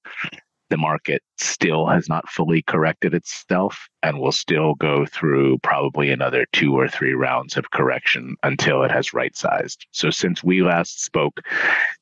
[0.72, 6.46] the market still has not fully corrected itself and will still go through probably another
[6.54, 9.86] two or three rounds of correction until it has right sized.
[9.92, 11.42] So, since we last spoke,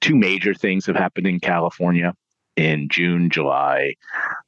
[0.01, 2.13] two major things have happened in California.
[2.55, 3.95] In June, July,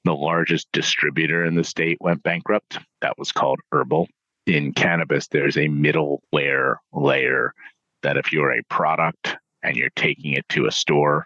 [0.05, 2.77] the largest distributor in the state went bankrupt.
[3.01, 4.05] That was called Herbl.
[4.45, 7.53] In cannabis, there's a middleware layer
[8.03, 11.25] that if you're a product and you're taking it to a store,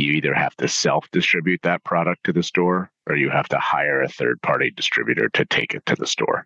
[0.00, 3.58] you either have to self distribute that product to the store or you have to
[3.58, 6.44] hire a third party distributor to take it to the store.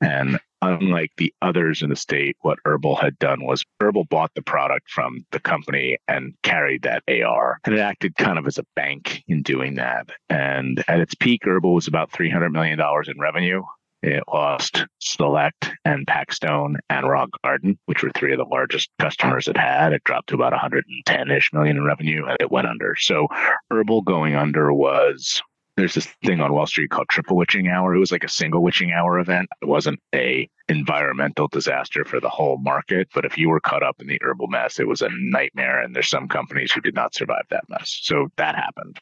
[0.00, 4.42] And unlike the others in the state, what Herbl had done was Herbl bought the
[4.42, 7.60] product from the company and carried that AR.
[7.64, 10.08] And it acted kind of as a bank in doing that.
[10.28, 13.62] And at its peak, Herbl was about $300 million in revenue.
[14.04, 19.48] It lost Select and Paxstone and Rock Garden, which were three of the largest customers
[19.48, 19.94] it had.
[19.94, 22.96] It dropped to about 110 ish million in revenue and it went under.
[22.98, 23.28] So
[23.72, 25.40] Herbl going under was
[25.78, 27.94] there's this thing on Wall Street called triple witching hour.
[27.94, 29.48] It was like a single witching hour event.
[29.62, 33.96] It wasn't a environmental disaster for the whole market, but if you were caught up
[34.00, 35.80] in the Herbl mess, it was a nightmare.
[35.80, 38.00] And there's some companies who did not survive that mess.
[38.02, 38.98] So that happened.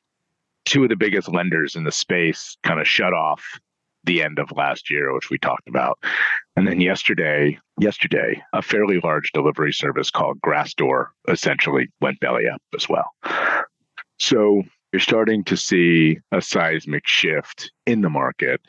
[0.64, 3.42] Two of the biggest lenders in the space kind of shut off
[4.04, 5.98] the end of last year, which we talked about.
[6.56, 12.62] And then yesterday, yesterday, a fairly large delivery service called Grassdoor essentially went belly up
[12.74, 13.10] as well.
[14.18, 14.62] So
[14.92, 18.60] you're starting to see a seismic shift in the market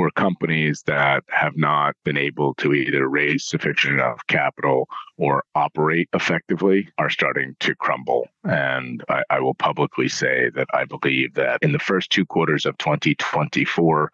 [0.00, 6.08] where companies that have not been able to either raise sufficient enough capital or operate
[6.14, 8.26] effectively are starting to crumble.
[8.44, 12.64] And I, I, will publicly say that I believe that in the first two quarters
[12.64, 14.10] of 2024,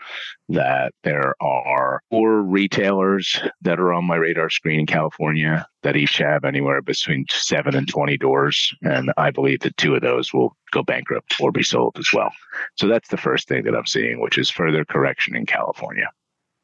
[0.49, 6.19] that there are four retailers that are on my radar screen in California that each
[6.19, 8.75] have anywhere between seven and 20 doors.
[8.83, 12.33] And I believe that two of those will go bankrupt or be sold as well.
[12.75, 15.76] So that's the first thing that I'm seeing, which is further correction in California.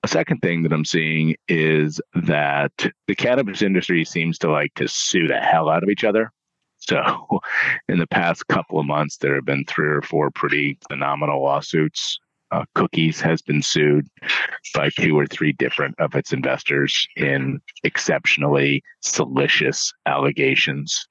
[0.05, 2.73] A second thing that I'm seeing is that
[3.07, 6.33] the cannabis industry seems to like to sue the hell out of each other.
[6.79, 7.41] So,
[7.89, 12.19] in the past couple of months, there have been three or four pretty phenomenal lawsuits.
[12.51, 14.07] Uh, Cookies has been sued
[14.75, 21.07] by two or three different of its investors in exceptionally salacious allegations.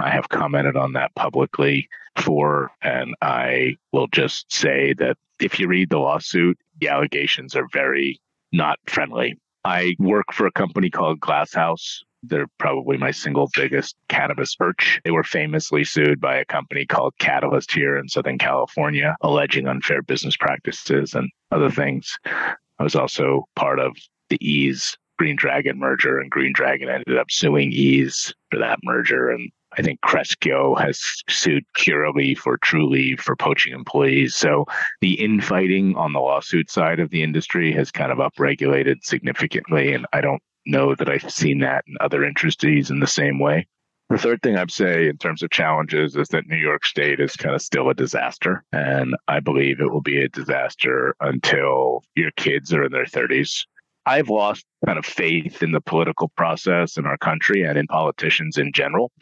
[0.00, 5.68] I have commented on that publicly for, and I will just say that if you
[5.68, 8.20] read the lawsuit, the allegations are very
[8.52, 9.38] not friendly.
[9.64, 12.02] I work for a company called Glasshouse.
[12.22, 15.00] They're probably my single biggest cannabis perch.
[15.04, 20.02] They were famously sued by a company called Catalyst here in Southern California, alleging unfair
[20.02, 22.16] business practices and other things.
[22.24, 23.96] I was also part of
[24.28, 29.30] the Eaze Green Dragon merger, and Green Dragon ended up suing Eaze for that merger.
[29.30, 34.34] And I think Cresco has sued Curaleaf for Trulieve for poaching employees.
[34.34, 34.66] So
[35.00, 39.94] the infighting on the lawsuit side of the industry has kind of upregulated significantly.
[39.94, 43.66] And I don't know that I've seen that in other industries in the same way.
[44.10, 47.34] The third thing I'd say in terms of challenges is that New York State is
[47.34, 48.62] kind of still a disaster.
[48.72, 53.64] And I believe it will be a disaster until your kids are in their 30s.
[54.04, 58.58] I've lost kind of faith in the political process in our country and in politicians
[58.58, 59.12] in general.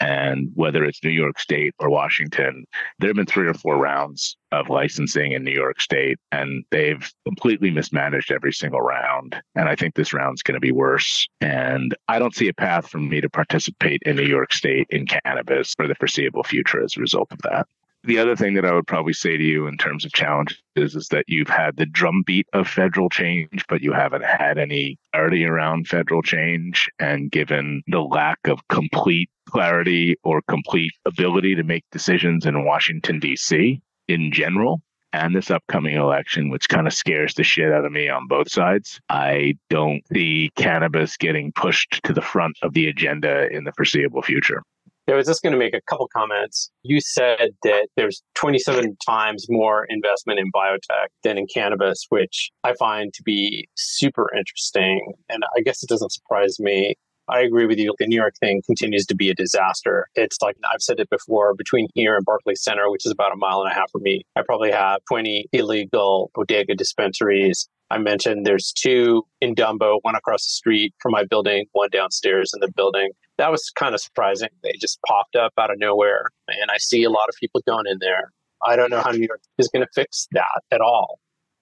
[0.00, 2.64] And whether it's New York State or Washington,
[2.98, 7.10] there have been three or four rounds of licensing in New York State, and they've
[7.24, 9.36] completely mismanaged every single round.
[9.54, 11.26] And I think this round's going to be worse.
[11.40, 15.06] And I don't see a path for me to participate in New York State in
[15.06, 17.66] cannabis for the foreseeable future as a result of that.
[18.06, 21.08] The other thing that I would probably say to you in terms of challenges is
[21.10, 25.88] that you've had the drumbeat of federal change, but you haven't had any clarity around
[25.88, 26.88] federal change.
[27.00, 33.18] And given the lack of complete clarity or complete ability to make decisions in Washington,
[33.18, 33.82] D.C.
[34.06, 34.82] in general,
[35.12, 38.52] and this upcoming election, which kind of scares the shit out of me on both
[38.52, 39.00] sides.
[39.08, 44.22] I don't see cannabis getting pushed to the front of the agenda in the foreseeable
[44.22, 44.62] future.
[45.08, 46.70] I was just going to make a couple comments.
[46.82, 52.74] You said that there's 27 times more investment in biotech than in cannabis, which I
[52.74, 55.12] find to be super interesting.
[55.28, 56.96] And I guess it doesn't surprise me.
[57.28, 57.92] I agree with you.
[57.98, 60.08] The New York thing continues to be a disaster.
[60.14, 63.36] It's like I've said it before between here and Barclay Center, which is about a
[63.36, 67.68] mile and a half from me, I probably have 20 illegal bodega dispensaries.
[67.90, 72.52] I mentioned there's two in Dumbo, one across the street from my building, one downstairs
[72.54, 74.48] in the building that was kind of surprising.
[74.62, 76.26] They just popped up out of nowhere.
[76.48, 78.32] And I see a lot of people going in there.
[78.66, 81.18] I don't know how New York is going to fix that at all.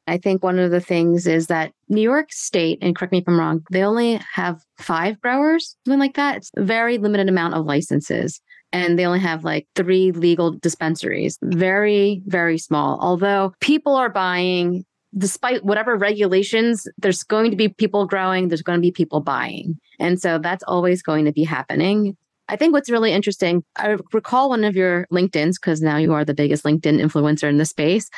[0.07, 3.25] I think one of the things is that New York State, and correct me if
[3.27, 6.37] I'm wrong, they only have five growers, something like that.
[6.37, 8.41] It's a very limited amount of licenses.
[8.71, 11.39] And they only have like three legal dispensaries.
[11.43, 12.99] Very, very small.
[13.01, 14.85] Although people are buying,
[15.17, 19.79] despite whatever regulations, there's going to be people growing, there's going to be people buying.
[19.99, 22.17] And so that's always going to be happening.
[22.49, 26.25] I think what's really interesting, I recall one of your LinkedIn's, because now you are
[26.25, 28.11] the biggest LinkedIn influencer in the space.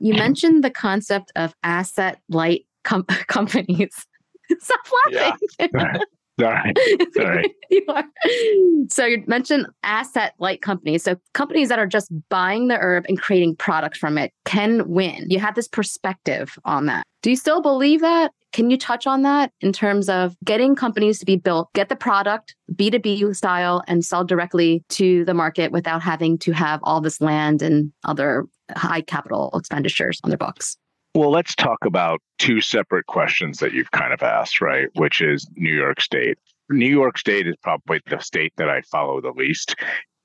[0.00, 4.06] You mentioned the concept of asset light com- companies.
[4.58, 4.80] Stop
[5.12, 5.48] laughing.
[5.74, 5.98] Yeah.
[6.40, 6.74] Sorry.
[7.14, 7.54] Sorry.
[7.70, 8.86] you.
[8.90, 11.02] So you mentioned asset light companies.
[11.02, 15.26] So companies that are just buying the herb and creating products from it can win.
[15.28, 17.04] You have this perspective on that.
[17.22, 18.32] Do you still believe that?
[18.52, 21.96] Can you touch on that in terms of getting companies to be built, get the
[21.96, 27.20] product B2B style and sell directly to the market without having to have all this
[27.20, 30.76] land and other high capital expenditures on their books?
[31.14, 34.88] Well, let's talk about two separate questions that you've kind of asked, right?
[34.94, 36.38] Which is New York State.
[36.68, 39.74] New York State is probably the state that I follow the least.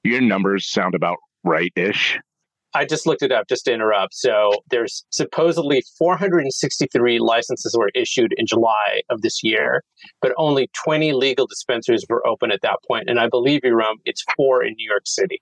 [0.03, 2.19] Your numbers sound about right ish.
[2.75, 4.13] I just looked it up just to interrupt.
[4.13, 9.81] So there's supposedly 463 licenses were issued in July of this year,
[10.21, 13.09] but only 20 legal dispensaries were open at that point.
[13.09, 15.41] And I believe, Erum, it's four in New York City.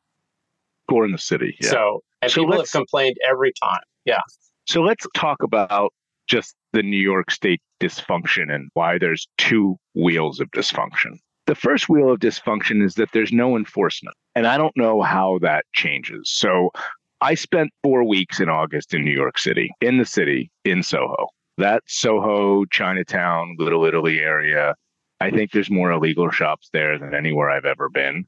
[0.87, 1.57] Four in the city.
[1.59, 1.69] Yeah.
[1.71, 3.81] So, and so people have complained every time.
[4.05, 4.21] Yeah.
[4.65, 5.93] So let's talk about
[6.27, 11.19] just the New York State dysfunction and why there's two wheels of dysfunction.
[11.45, 14.15] The first wheel of dysfunction is that there's no enforcement.
[14.35, 16.31] And I don't know how that changes.
[16.33, 16.71] So
[17.19, 21.27] I spent four weeks in August in New York City, in the city, in Soho.
[21.57, 24.75] That Soho, Chinatown, Little Italy area.
[25.19, 28.25] I think there's more illegal shops there than anywhere I've ever been.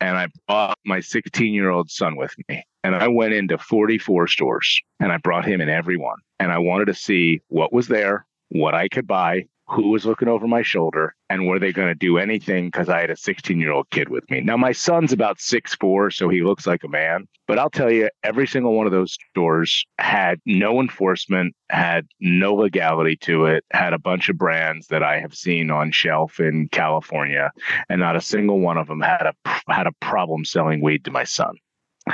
[0.00, 2.64] And I brought my 16 year old son with me.
[2.84, 6.18] And I went into 44 stores and I brought him in every one.
[6.40, 10.28] And I wanted to see what was there, what I could buy, who was looking
[10.28, 13.58] over my shoulder and were they going to do anything because I had a 16
[13.58, 14.40] year old kid with me.
[14.40, 17.26] Now, my son's about six four, so he looks like a man.
[17.46, 22.54] But I'll tell you, every single one of those stores had no enforcement, had no
[22.54, 26.68] legality to it, had a bunch of brands that I have seen on shelf in
[26.68, 27.50] California,
[27.88, 29.34] and not a single one of them had a
[29.68, 31.54] had a problem selling weed to my son.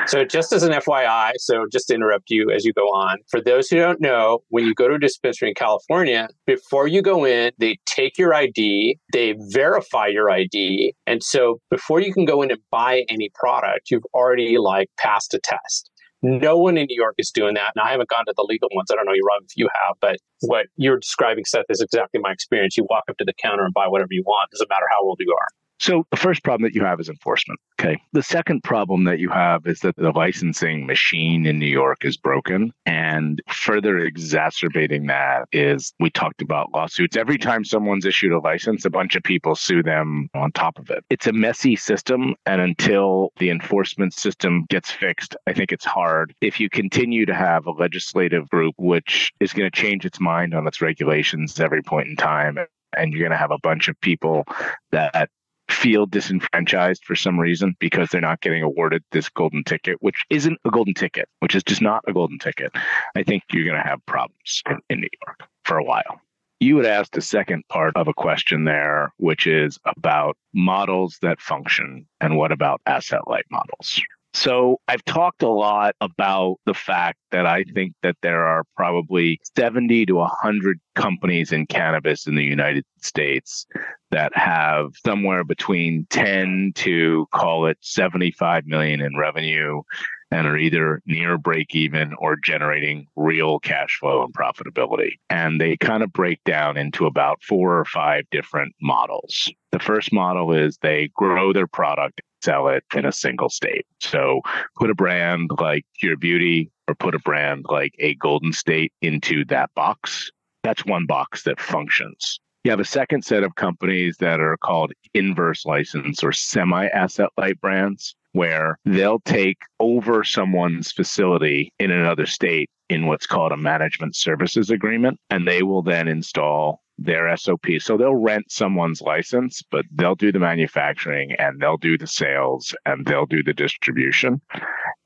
[0.07, 3.41] So, just as an FYI, so just to interrupt you as you go on, for
[3.41, 7.24] those who don't know, when you go to a dispensary in California, before you go
[7.24, 10.95] in, they take your ID, they verify your ID.
[11.07, 15.32] And so, before you can go in and buy any product, you've already like passed
[15.32, 15.91] a test.
[16.20, 17.72] No one in New York is doing that.
[17.76, 18.91] And I haven't gone to the legal ones.
[18.91, 22.32] I don't know, you if you have, but what you're describing, Seth, is exactly my
[22.32, 22.76] experience.
[22.76, 24.51] You walk up to the counter and buy whatever you want.
[24.51, 25.49] Doesn't matter how old you are.
[25.81, 27.61] So the first problem that you have is enforcement.
[27.81, 28.01] Okay.
[28.12, 32.16] The second problem that you have is that the licensing machine in New York is
[32.16, 32.72] broken.
[32.87, 37.16] And further exacerbating that is we talked about lawsuits.
[37.16, 40.91] Every time someone's issued a license, a bunch of people sue them on top of
[40.91, 41.05] it.
[41.11, 42.35] It's a messy system.
[42.47, 46.35] And until the enforcement system gets fixed, I think it's hard.
[46.41, 50.55] If you continue to have a legislative group which is going to change its mind
[50.55, 52.59] on its regulations every point in time,
[52.97, 54.45] and you're going to have a bunch of people
[54.93, 55.29] that
[55.71, 60.59] feel disenfranchised for some reason because they're not getting awarded this golden ticket, which isn't
[60.64, 62.73] a golden ticket, which is just not a golden ticket,
[63.16, 66.21] I think you're going to have problems in, in New York for a while.
[66.61, 71.41] You had asked a second part of a question there, which is about models that
[71.41, 74.01] function and what about asset light models?
[74.35, 79.41] So I've talked a lot about the fact that I think that there are probably
[79.57, 83.66] 70 to 100 companies in cannabis in the United States
[84.11, 89.83] that have somewhere between 10 to call it 75 million in revenue
[90.31, 95.12] and are either near break even or generating real cash flow and profitability.
[95.31, 99.51] And they kind of break down into about four or five different models.
[99.72, 103.87] The first model is they grow their product, sell it in a single state.
[104.01, 104.41] So
[104.76, 109.45] put a brand like Pure Beauty or put a brand like a Golden State into
[109.47, 110.31] that box.
[110.62, 112.41] That's one box that functions.
[112.64, 117.31] You have a second set of companies that are called inverse license or semi asset
[117.39, 123.57] light brands, where they'll take over someone's facility in another state in what's called a
[123.57, 127.66] management services agreement, and they will then install their SOP.
[127.79, 132.74] So they'll rent someone's license, but they'll do the manufacturing and they'll do the sales
[132.87, 134.41] and they'll do the distribution.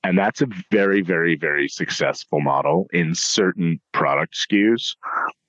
[0.03, 4.97] And that's a very, very, very successful model in certain product SKUs.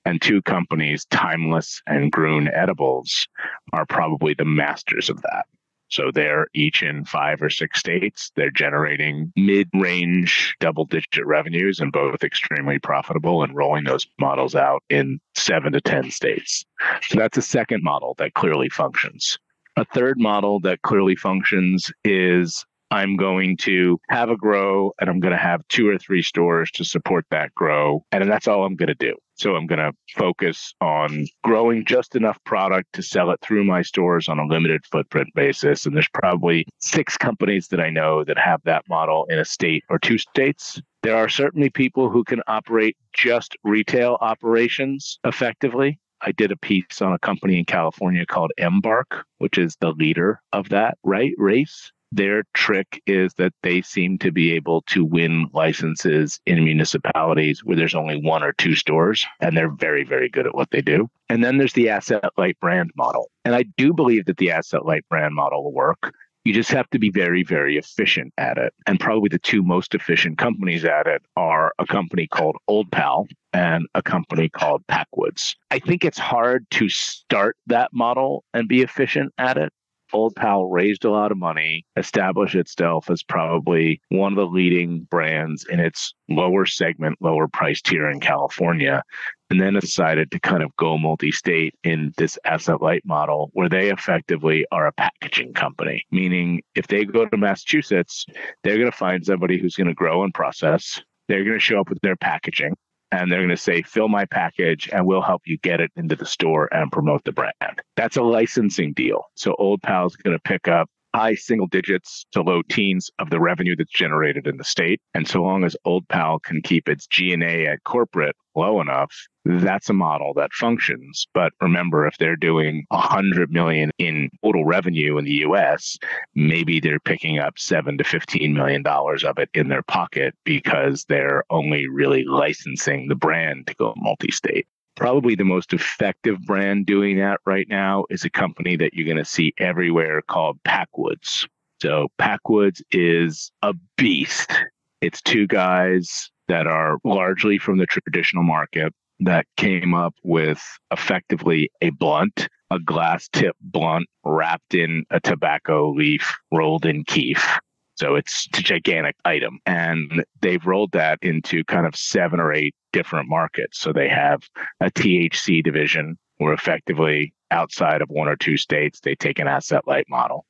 [0.04, 3.26] And two companies, Timeless and Grön Edibles,
[3.72, 5.46] are probably the masters of that.
[5.94, 8.32] So they're each in five or six states.
[8.34, 14.56] They're generating mid range double digit revenues and both extremely profitable and rolling those models
[14.56, 16.64] out in seven to 10 states.
[17.02, 19.38] So that's a second model that clearly functions.
[19.76, 22.64] A third model that clearly functions is
[22.94, 26.70] I'm going to have a grow and I'm going to have two or three stores
[26.74, 28.04] to support that grow.
[28.12, 29.16] And that's all I'm going to do.
[29.34, 33.82] So I'm going to focus on growing just enough product to sell it through my
[33.82, 35.86] stores on a limited footprint basis.
[35.86, 39.82] And there's probably six companies that I know that have that model in a state
[39.90, 40.80] or two states.
[41.02, 45.98] There are certainly people who can operate just retail operations effectively.
[46.20, 50.40] I did a piece on a company in California called Embarc, which is the leader
[50.52, 51.90] of that right race.
[52.14, 57.76] Their trick is that they seem to be able to win licenses in municipalities where
[57.76, 61.10] there's only one or two stores, and they're very, very good at what they do.
[61.28, 63.32] And then there's the asset light brand model.
[63.44, 66.14] And I do believe that the asset light brand model will work.
[66.44, 68.72] You just have to be very, very efficient at it.
[68.86, 73.26] And probably the two most efficient companies at it are a company called Old Pal
[73.52, 75.56] and a company called Packwoods.
[75.72, 79.72] I think it's hard to start that model and be efficient at it
[80.12, 85.00] Old Pal raised a lot of money, established itself as probably one of the leading
[85.10, 89.02] brands in its lower segment, lower price tier in California,
[89.50, 93.68] and then decided to kind of go multi state in this asset light model where
[93.68, 96.04] they effectively are a packaging company.
[96.10, 98.26] Meaning, if they go to Massachusetts,
[98.62, 101.00] they're going to find somebody who's going to grow and process.
[101.28, 102.74] They're going to show up with their packaging
[103.10, 106.16] and they're going to say, fill my package and we'll help you get it into
[106.16, 107.82] the store and promote the brand.
[107.96, 109.24] That's a licensing deal.
[109.34, 113.30] So Old Pal's is going to pick up high single digits to low teens of
[113.30, 115.00] the revenue that's generated in the state.
[115.14, 119.12] And so long as Old Pal can keep its G&A at corporate low enough,
[119.44, 121.26] that's a model that functions.
[121.32, 125.96] But remember, if they're doing 100 million in total revenue in the US,
[126.34, 131.04] maybe they're picking up 7 to 15 million dollars of it in their pocket because
[131.08, 137.18] they're only really licensing the brand to go multi-state probably the most effective brand doing
[137.18, 141.46] that right now is a company that you're going to see everywhere called Packwoods.
[141.80, 144.52] So Packwoods is a beast.
[145.00, 151.70] It's two guys that are largely from the traditional market that came up with effectively
[151.80, 157.58] a blunt, a glass tip blunt wrapped in a tobacco leaf rolled in keef.
[157.96, 159.58] So it's a gigantic item.
[159.66, 163.78] And they've rolled that into kind of seven or eight different markets.
[163.78, 164.42] So they have
[164.80, 169.86] a THC division where effectively outside of one or two states, they take an asset
[169.86, 170.44] light model.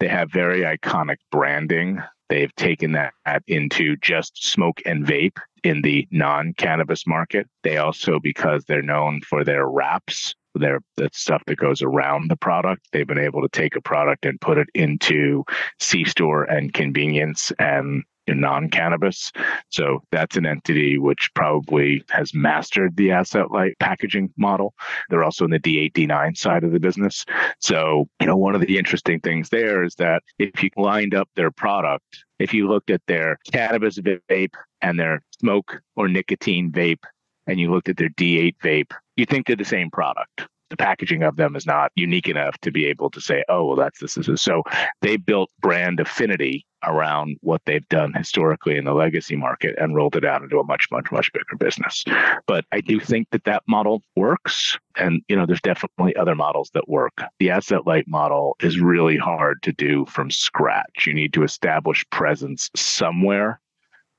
[0.00, 2.02] They have very iconic branding.
[2.28, 3.12] They've taken that
[3.46, 7.48] into just smoke and vape in the non cannabis market.
[7.62, 12.36] They also, because they're known for their wraps, their the stuff that goes around the
[12.36, 12.88] product.
[12.92, 15.44] They've been able to take a product and put it into
[15.80, 19.32] C store and convenience and non cannabis.
[19.70, 24.74] So that's an entity which probably has mastered the asset light packaging model.
[25.10, 27.24] They're also in the D8, D9 side of the business.
[27.60, 31.28] So, you know, one of the interesting things there is that if you lined up
[31.34, 32.04] their product,
[32.38, 37.04] if you looked at their cannabis vape and their smoke or nicotine vape,
[37.46, 41.22] and you looked at their D8 vape, you think they're the same product the packaging
[41.22, 44.16] of them is not unique enough to be able to say, oh, well, that's this.
[44.16, 44.62] is so
[45.02, 50.16] they built brand affinity around what they've done historically in the legacy market and rolled
[50.16, 52.02] it out into a much, much, much bigger business.
[52.46, 54.78] But I do think that that model works.
[54.96, 57.20] And, you know, there's definitely other models that work.
[57.38, 61.06] The asset light model is really hard to do from scratch.
[61.06, 63.60] You need to establish presence somewhere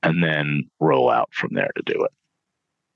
[0.04, 2.12] and then roll out from there to do it.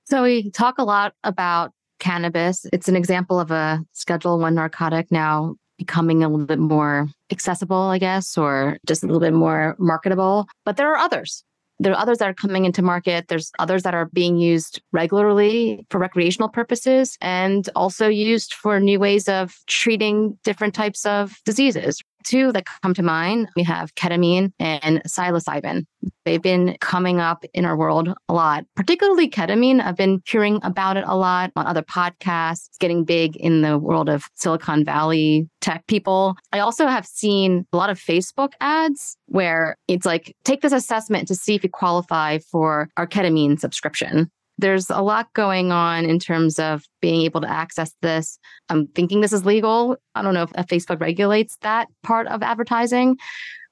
[0.09, 2.65] So we talk a lot about cannabis.
[2.73, 7.77] It's an example of a Schedule One narcotic now becoming a little bit more accessible,
[7.77, 10.47] I guess, or just a little bit more marketable.
[10.65, 11.45] But there are others.
[11.79, 13.29] There are others that are coming into market.
[13.29, 18.99] There's others that are being used regularly for recreational purposes and also used for new
[18.99, 22.01] ways of treating different types of diseases.
[22.25, 25.85] Two that come to mind, we have ketamine and psilocybin.
[26.25, 29.81] They've been coming up in our world a lot, particularly ketamine.
[29.81, 32.69] I've been hearing about it a lot on other podcasts.
[32.69, 36.37] It's getting big in the world of Silicon Valley tech people.
[36.53, 41.29] I also have seen a lot of Facebook ads where it's like, take this assessment
[41.29, 46.19] to see if you qualify for our ketamine subscription there's a lot going on in
[46.19, 48.39] terms of being able to access this.
[48.69, 49.97] I'm thinking this is legal.
[50.15, 53.17] I don't know if Facebook regulates that part of advertising,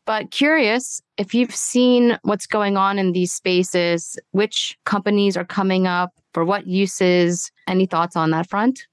[0.07, 5.87] but curious if you've seen what's going on in these spaces, which companies are coming
[5.87, 8.87] up, for what uses, any thoughts on that front?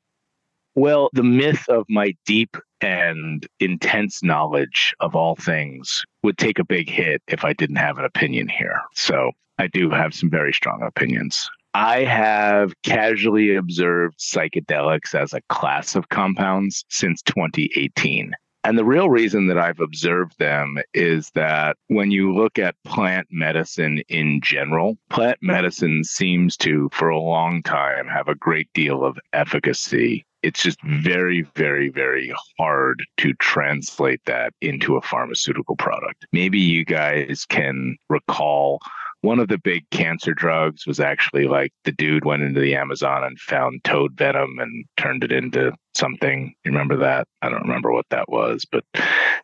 [0.75, 6.65] Well, the myth of my deep and intense knowledge of all things would take a
[6.65, 8.81] big hit if I didn't have an opinion here.
[8.95, 11.47] So I do have some very strong opinions.
[11.73, 18.33] I have casually observed psychedelics as a class of compounds since 2018.
[18.65, 23.27] And the real reason that I've observed them is that when you look at plant
[23.29, 29.03] medicine in general, plant medicine seems to, for a long time, have a great deal
[29.03, 30.25] of efficacy.
[30.43, 36.25] It's just very, very, very hard to translate that into a pharmaceutical product.
[36.31, 38.79] Maybe you guys can recall
[39.23, 43.23] one of the big cancer drugs was actually like the dude went into the Amazon
[43.23, 46.53] and found toad venom and turned it into something.
[46.65, 47.25] You remember that?
[47.41, 48.83] I don't remember what that was, but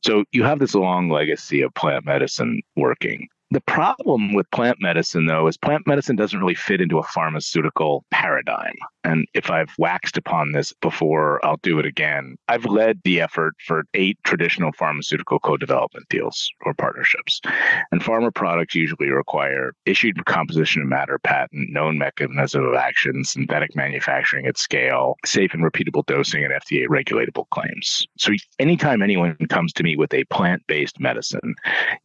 [0.03, 3.29] so you have this long legacy of plant medicine working.
[3.51, 8.05] The problem with plant medicine, though, is plant medicine doesn't really fit into a pharmaceutical
[8.11, 8.75] paradigm.
[9.03, 12.35] And if I've waxed upon this before, I'll do it again.
[12.47, 17.41] I've led the effort for eight traditional pharmaceutical co development deals or partnerships.
[17.91, 23.75] And pharma products usually require issued composition of matter patent, known mechanism of action, synthetic
[23.75, 28.05] manufacturing at scale, safe and repeatable dosing, and FDA regulatable claims.
[28.19, 31.55] So anytime anyone comes to me with a plant based medicine,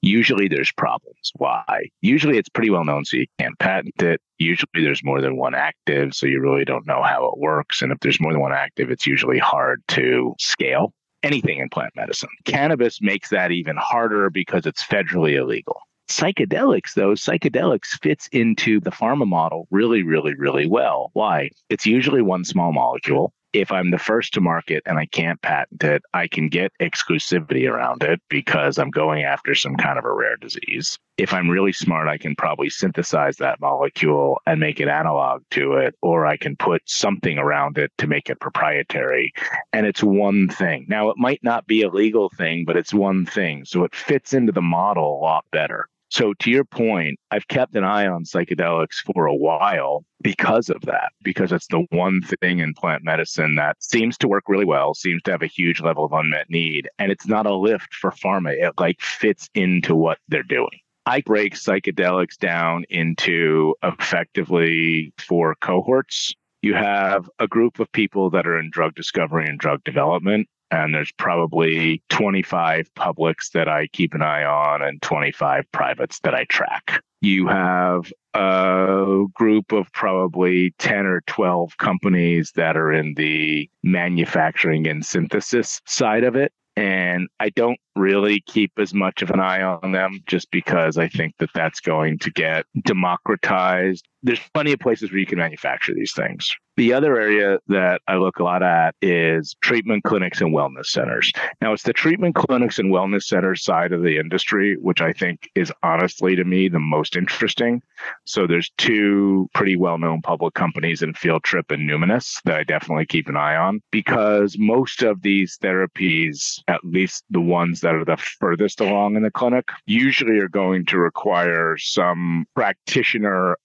[0.01, 1.89] usually there's problems why.
[2.01, 4.21] Usually it's pretty well known, so you can't patent it.
[4.39, 7.83] Usually there's more than one active, so you really don't know how it works.
[7.83, 11.95] And if there's more than one active, it's usually hard to scale anything in plant
[11.97, 12.29] medicine.
[12.45, 15.81] Cannabis makes that even harder because it's federally illegal.
[16.11, 21.11] Psychedelics, though, psychedelics fits into the pharma model really, really, really well.
[21.15, 21.51] Why?
[21.71, 25.83] It's usually one small molecule if I'm the first to market and I can't patent
[25.85, 30.13] it, I can get exclusivity around it because I'm going after some kind of a
[30.13, 30.99] rare disease.
[31.17, 35.75] If I'm really smart, I can probably synthesize that molecule and make it analog to
[35.75, 39.33] it, or I can put something around it to make it proprietary.
[39.73, 40.87] And it's one thing.
[40.89, 43.65] Now, it might not be a legal thing, but it's one thing.
[43.65, 45.89] So it fits into the model a lot better.
[46.11, 50.81] So, to your point, I've kept an eye on psychedelics for a while because of
[50.83, 54.95] that, because it's the one thing in plant medicine that seems to work really well,
[54.95, 58.13] seems to have a huge level of unmet need, and it's not a lift for
[58.13, 58.53] pharma.
[58.53, 60.79] It like fits into what they're doing.
[61.07, 66.35] I break psychedelics down into effectively four cohorts.
[66.63, 70.95] You have a group of people that are in drug discovery and drug development and
[70.95, 76.45] there's probably 25 publics that I keep an eye on and 25 privates that I
[76.45, 77.03] track.
[77.21, 84.87] You have a group of probably 10 or 12 companies that are in the manufacturing
[84.87, 86.53] and synthesis side of it.
[86.77, 91.09] And I don't really keep as much of an eye on them just because I
[91.09, 94.07] think that that's going to get democratized.
[94.25, 96.51] There's plenty of places where you can manufacture these things.
[96.77, 101.31] The other area that I look a lot at is treatment clinics and wellness centers.
[101.61, 105.49] Now, it's the treatment clinics and wellness centers side of the industry, which I think
[105.55, 107.81] is honestly to me the most interesting.
[108.25, 112.65] So, there's two pretty well known public companies in Field Trip and Numinus that I
[112.65, 117.95] definitely keep an eye on because most of these therapies, at least the ones that
[117.95, 123.59] are the furthest along in the clinic, usually are going to require some practitioner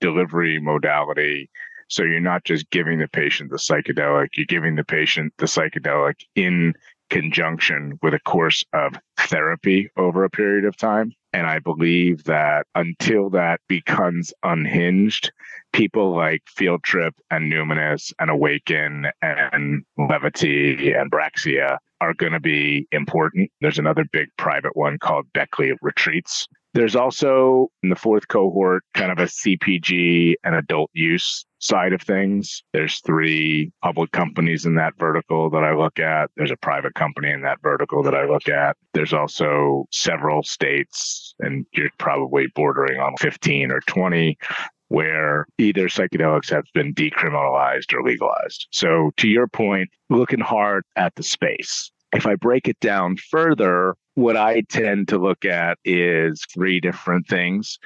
[0.00, 1.50] delivery modality
[1.88, 6.20] so you're not just giving the patient the psychedelic, you're giving the patient the psychedelic
[6.34, 6.74] in
[7.10, 11.12] conjunction with a course of therapy over a period of time.
[11.32, 15.32] And I believe that until that becomes unhinged,
[15.72, 22.40] people like Field Trip and Numinus and Awakn and Levity and Braxia are going to
[22.40, 23.50] be important.
[23.60, 26.46] There's another big private one called Beckley Retreats
[26.78, 32.00] There's also in the fourth cohort kind of a CPG and adult use side of
[32.00, 32.62] things.
[32.72, 36.30] There's three public companies in that vertical that I look at.
[36.36, 38.76] There's a private company in that vertical that I look at.
[38.94, 44.38] There's also several states, and you're probably bordering on 15 or 20
[44.86, 48.68] where either psychedelics have been decriminalized or legalized.
[48.70, 51.90] So, to your point, looking hard at the space.
[52.12, 57.28] If I break it down further, what I tend to look at is three different
[57.28, 57.78] things.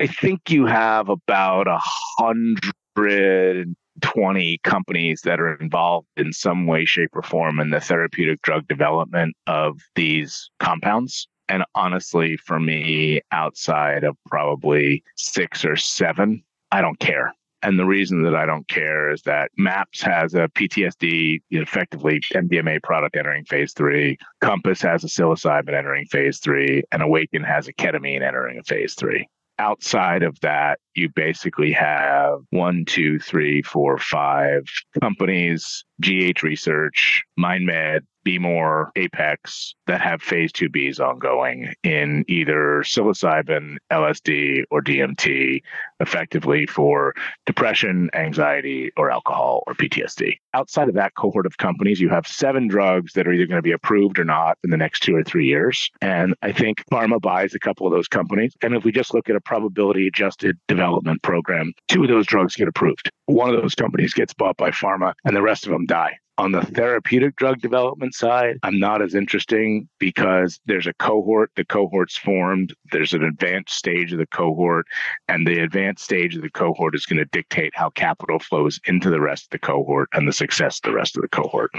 [0.00, 1.78] I think you have about a
[2.18, 8.42] hundred 20 companies that are involved in some way, shape, or form in the therapeutic
[8.42, 11.28] drug development of these compounds.
[11.48, 17.32] And honestly, for me, outside of probably six or seven, I don't care.
[17.62, 22.82] And the reason that I don't care is that MAPS has a PTSD, effectively MDMA
[22.82, 24.18] product entering phase three.
[24.40, 28.94] Compass has a psilocybin entering phase three, and Awakn has a ketamine entering a phase
[28.94, 29.26] three.
[29.58, 34.64] Outside of that, you basically have one, two, three, four, five
[35.00, 43.76] companies, GH Research, MindMed, be more Apex that have phase 2Bs ongoing in either psilocybin,
[43.92, 45.62] LSD, or DMT,
[46.00, 47.14] effectively for
[47.46, 50.38] depression, anxiety, or alcohol or PTSD.
[50.54, 53.62] Outside of that cohort of companies, you have seven drugs that are either going to
[53.62, 55.88] be approved or not in the next two or three years.
[56.00, 58.54] And I think pharma buys a couple of those companies.
[58.60, 62.56] And if we just look at a probability adjusted development program, two of those drugs
[62.56, 63.08] get approved.
[63.26, 66.18] One of those companies gets bought by pharma, and the rest of them die.
[66.38, 71.64] On the therapeutic drug development side, I'm not as interesting because there's a cohort, the
[71.64, 74.86] cohort's formed, there's an advanced stage of the cohort,
[75.28, 79.08] and the advanced stage of the cohort is going to dictate how capital flows into
[79.08, 81.70] the rest of the cohort and the success of the rest of the cohort.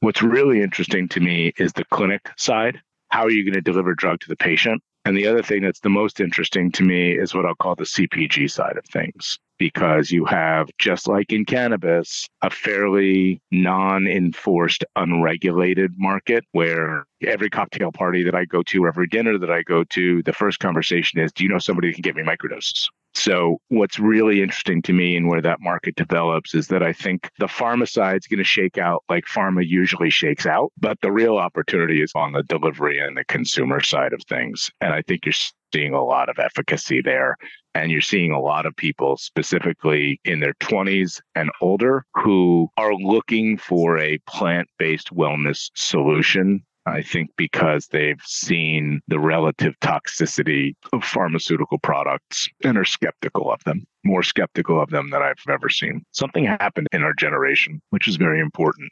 [0.00, 2.80] What's really interesting to me is the clinic side.
[3.10, 4.82] How are you going to deliver drug to the patient?
[5.04, 7.84] And the other thing that's the most interesting to me is what I'll call the
[7.84, 14.84] CPG side of things because you have, just like in cannabis, a fairly non enforced,
[14.96, 19.62] unregulated market where every cocktail party that I go to, or every dinner that I
[19.62, 22.88] go to, the first conversation is Do you know somebody who can get me microdoses?
[23.12, 27.28] So, what's really interesting to me and where that market develops is that I think
[27.38, 31.12] the pharma side is going to shake out like pharma usually shakes out, but the
[31.12, 34.70] real opportunity is on the delivery and the consumer side of things.
[34.80, 35.34] And I think you're
[35.72, 37.36] seeing a lot of efficacy there.
[37.74, 42.94] And you're seeing a lot of people, specifically in their 20s and older, who are
[42.94, 50.74] looking for a plant based wellness solution I think because they've seen the relative toxicity
[50.92, 55.68] of pharmaceutical products and are skeptical of them, more skeptical of them than I've ever
[55.68, 56.04] seen.
[56.12, 58.90] Something happened in our generation, which is very important,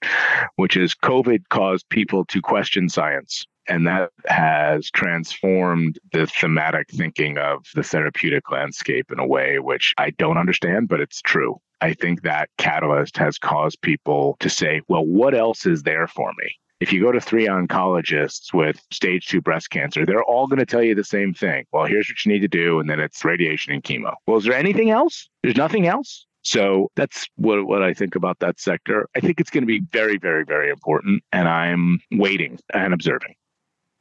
[0.57, 3.45] which is COVID caused people to question science.
[3.69, 9.95] And that has transformed the thematic thinking of the therapeutic landscape in a way which
[9.99, 11.61] I don't understand, but it's true.
[11.81, 16.33] I think that catalyst has caused people to say, well, what else is there for
[16.39, 16.51] me?
[16.81, 20.67] If you go to three oncologists with stage two breast cancer, they're all going to
[20.67, 21.65] tell you the same thing.
[21.73, 22.79] Well, here's what you need to do.
[22.79, 24.15] And then it's radiation and chemo.
[24.27, 25.29] Well, is there anything else?
[25.43, 26.25] There's nothing else.
[26.43, 29.09] So that's what, what I think about that sector.
[29.17, 31.23] I think it's going to be very, very, very important.
[31.33, 33.35] And I'm waiting and observing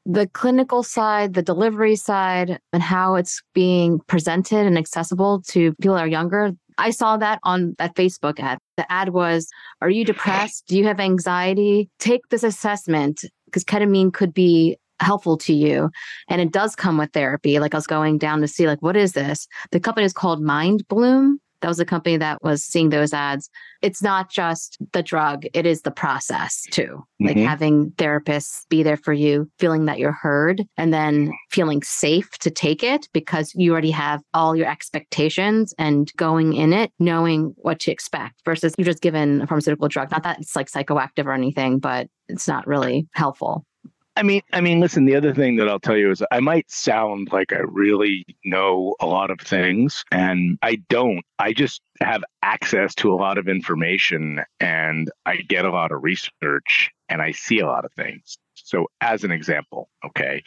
[0.10, 5.96] the clinical side, the delivery side, and how it's being presented and accessible to people
[5.96, 6.52] that are younger.
[6.78, 8.58] I saw that on that Facebook ad.
[8.78, 9.50] The ad was,
[9.82, 10.66] Are you depressed?
[10.68, 11.90] Do you have anxiety?
[12.00, 15.90] Take this assessment because ketamine could be helpful to you.
[16.30, 17.60] And it does come with therapy.
[17.60, 19.48] Like I was going down to see, like, what is this?
[19.72, 23.50] The company is called Mindbloom that was a company that was seeing those ads.
[23.82, 27.04] It's not just the drug, it is the process too.
[27.22, 27.28] Mm-hmm.
[27.28, 32.30] Like having therapists be there for you, feeling that you're heard, and then feeling safe
[32.40, 37.54] to take it because you already have all your expectations and going in it, knowing
[37.58, 40.12] what to expect versus you're just given a pharmaceutical drug.
[40.12, 43.66] Not that it's like psychoactive or anything, but it's not really helpful.
[44.18, 45.06] I mean, I mean, listen.
[45.06, 48.96] The other thing that I'll tell you is, I might sound like I really know
[49.00, 51.24] a lot of things, and I don't.
[51.38, 56.04] I just have access to a lot of information, and I get a lot of
[56.04, 58.40] research, and I see a lot of things.
[58.56, 60.42] So, as an example, okay,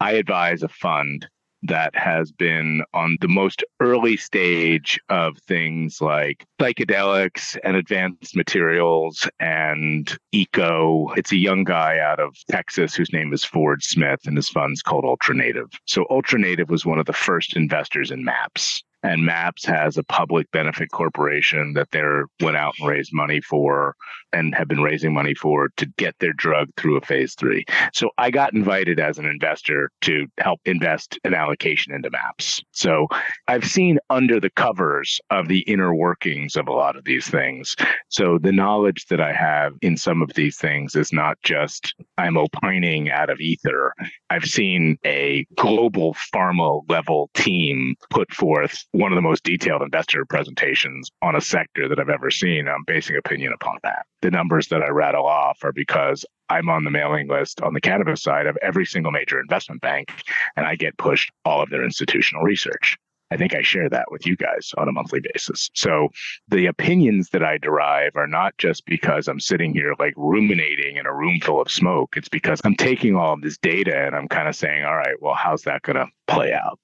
[0.00, 1.28] I advise a fund
[1.64, 9.28] that has been on the most early stage of things like psychedelics and advanced materials
[9.40, 11.12] and eco.
[11.16, 14.82] It's a young guy out of Texas whose name is Ford Smith, and his fund's
[14.82, 15.70] called Ultra Native.
[15.86, 18.84] So, Ultra Native was one of the first investors in MAPS.
[19.04, 22.02] And MAPS has a public benefit corporation that they
[22.40, 23.94] went out and raised money for
[24.32, 27.64] and have been raising money for to get their drug through a phase three.
[27.92, 32.62] So I got invited as an investor to help invest an allocation into MAPS.
[32.72, 33.06] So
[33.46, 37.76] I've seen under the covers of the inner workings of a lot of these things.
[38.08, 42.36] So the knowledge that I have in some of these things is not just I'm
[42.36, 43.92] opining out of ether.
[44.30, 50.24] I've seen a global pharma level team put forth one of the most detailed investor
[50.24, 52.68] presentations on a sector that I've ever seen.
[52.68, 54.06] I'm basing opinion upon that.
[54.22, 57.80] The numbers that I rattle off are because I'm on the mailing list on the
[57.80, 60.12] cannabis side of every single major investment bank,
[60.56, 62.96] and I get pushed all of their institutional research.
[63.32, 65.70] I think I share that with you guys on a monthly basis.
[65.74, 66.10] So
[66.46, 71.06] the opinions that I derive are not just because I'm sitting here like ruminating in
[71.06, 72.16] a room full of smoke.
[72.16, 75.20] It's because I'm taking all of this data and I'm kind of saying, all right,
[75.20, 76.78] well, how's that going to play out?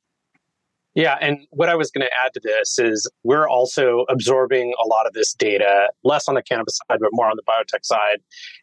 [1.01, 4.87] Yeah, and what I was going to add to this is we're also absorbing a
[4.87, 8.19] lot of this data, less on the cannabis side, but more on the biotech side.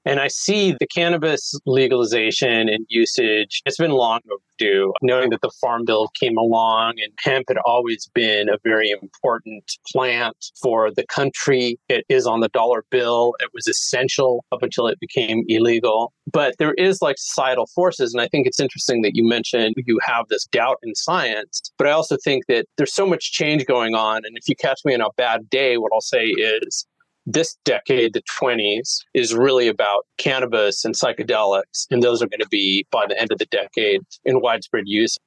[0.05, 5.49] And I see the cannabis legalization and usage, it's been long overdue, knowing that the
[5.59, 11.07] Farm Bill came along and hemp had always been a very important plant for the
[11.07, 11.79] country.
[11.89, 13.33] It is on the dollar bill.
[13.39, 16.13] It was essential up until it became illegal.
[16.31, 18.13] But there is like societal forces.
[18.13, 21.87] And I think it's interesting that you mentioned you have this doubt in science, but
[21.87, 24.17] I also think that there's so much change going on.
[24.25, 26.85] And if you catch me on a bad day, what I'll say is
[27.25, 31.87] this decade, the 20s, is really about cannabis and psychedelics.
[31.89, 35.17] And those are going to be, by the end of the decade, in widespread use.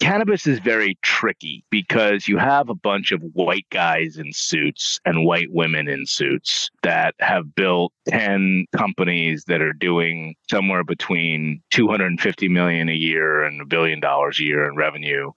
[0.00, 5.26] Cannabis is very tricky because you have a bunch of white guys in suits and
[5.26, 12.48] white women in suits that have built 10 companies that are doing somewhere between 250
[12.48, 15.32] million a year and a billion dollars a year in revenue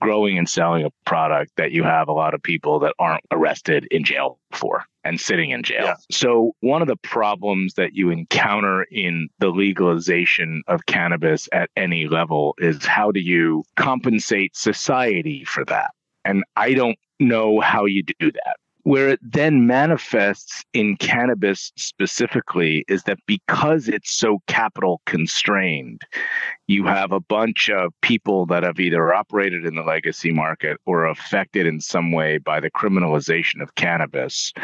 [0.00, 3.86] growing and selling a product that you have a lot of people that aren't arrested
[3.90, 5.84] in jail for and sitting in jail.
[5.84, 5.94] Yeah.
[6.10, 12.06] So, one of the problems that you encounter in the legalization of cannabis at any
[12.06, 15.90] level is how do you compensate society for that?
[16.24, 18.56] And I don't know how you do that.
[18.88, 26.00] Where it then manifests in cannabis specifically is that because it's so capital constrained,
[26.68, 31.04] you have a bunch of people that have either operated in the legacy market or
[31.04, 34.54] affected in some way by the criminalization of cannabis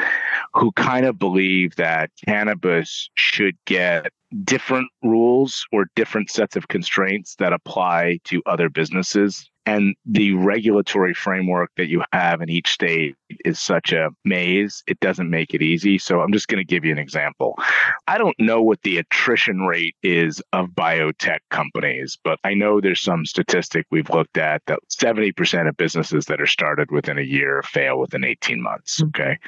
[0.55, 4.11] who kind of believe that cannabis should get
[4.43, 11.15] different rules or different sets of constraints that apply to other businesses and the regulatory
[11.15, 15.63] framework that you have in each state is such a maze, it doesn't make it
[15.63, 15.99] easy.
[15.99, 17.59] So I'm just going to give you an example.
[18.07, 23.01] I don't know what the attrition rate is of biotech companies, but I know there's
[23.01, 27.63] some statistic we've looked at that 70% of businesses that are started within a year
[27.63, 29.01] fail within 18 months.
[29.01, 29.07] Hmm.
[29.09, 29.39] Okay.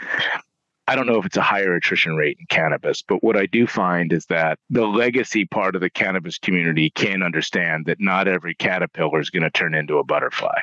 [0.88, 3.66] I don't know if it's a higher attrition rate in cannabis, but what I do
[3.66, 8.54] find is that the legacy part of the cannabis community can understand that not every
[8.54, 10.60] caterpillar is going to turn into a butterfly.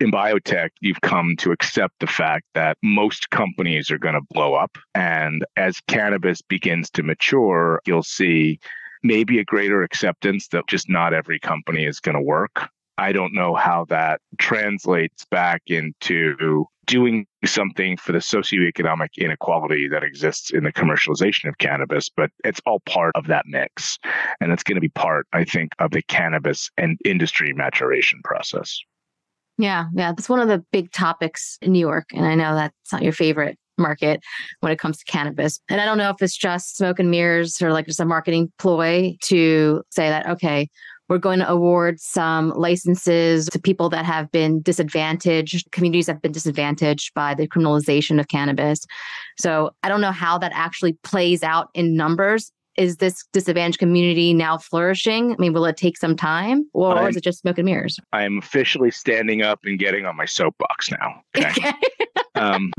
[0.00, 4.54] In biotech, you've come to accept the fact that most companies are going to blow
[4.54, 4.78] up.
[4.94, 8.60] And as cannabis begins to mature, you'll see
[9.02, 12.68] maybe a greater acceptance that just not every company is going to work.
[12.96, 20.02] I don't know how that translates back into doing something for the socioeconomic inequality that
[20.02, 23.98] exists in the commercialization of cannabis, but it's all part of that mix.
[24.40, 28.80] And it's going to be part, I think, of the cannabis and industry maturation process.
[29.58, 30.12] Yeah, yeah.
[30.12, 32.06] That's one of the big topics in New York.
[32.12, 34.20] And I know that's not your favorite market
[34.60, 35.60] when it comes to cannabis.
[35.68, 38.50] And I don't know if it's just smoke and mirrors or like just a marketing
[38.58, 40.68] ploy to say that, okay,
[41.08, 46.22] we're going to award some licenses to people that have been disadvantaged, communities that have
[46.22, 48.84] been disadvantaged by the criminalization of cannabis.
[49.38, 52.52] So I don't know how that actually plays out in numbers.
[52.76, 55.32] Is this disadvantaged community now flourishing?
[55.32, 57.98] I mean, will it take some time or, or is it just smoke and mirrors?
[58.12, 61.22] I am officially standing up and getting on my soapbox now.
[61.36, 61.72] Okay.
[62.36, 62.70] um,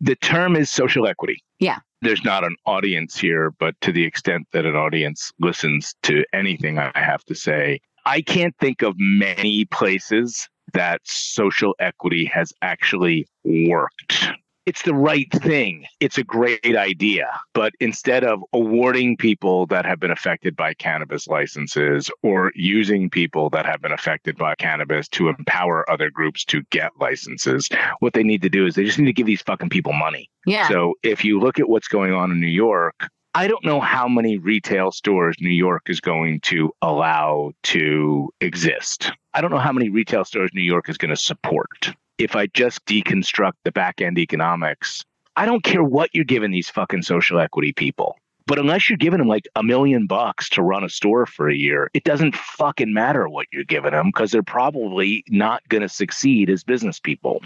[0.00, 1.38] the term is social equity.
[1.58, 6.24] Yeah there's not an audience here, but to the extent that an audience listens to
[6.32, 12.52] anything I have to say, I can't think of many places that social equity has
[12.62, 14.28] actually worked
[14.66, 15.86] it's the right thing.
[16.00, 17.28] It's a great idea.
[17.54, 23.48] But instead of awarding people that have been affected by cannabis licenses or using people
[23.50, 27.68] that have been affected by cannabis to empower other groups to get licenses,
[28.00, 30.28] what they need to do is they just need to give these fucking people money.
[30.46, 30.68] Yeah.
[30.68, 34.08] So if you look at what's going on in New York, I don't know how
[34.08, 39.12] many retail stores New York is going to allow to exist.
[39.34, 41.94] I don't know how many retail stores New York is going to support.
[42.18, 45.04] If I just deconstruct the back end economics,
[45.36, 48.16] I don't care what you're giving these fucking social equity people.
[48.46, 51.54] But unless you're giving them like a million bucks to run a store for a
[51.54, 55.88] year, it doesn't fucking matter what you're giving them because they're probably not going to
[55.88, 57.42] succeed as business people.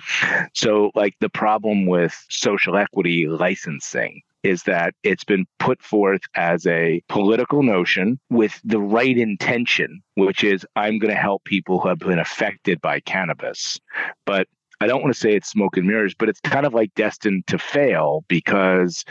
[0.52, 6.66] So, like, the problem with social equity licensing is that it's been put forth as
[6.66, 11.88] a political notion with the right intention, which is I'm going to help people who
[11.88, 13.78] have been affected by cannabis.
[14.24, 14.48] But
[14.80, 17.46] I don't want to say it's smoke and mirrors, but it's kind of like destined
[17.48, 19.04] to fail because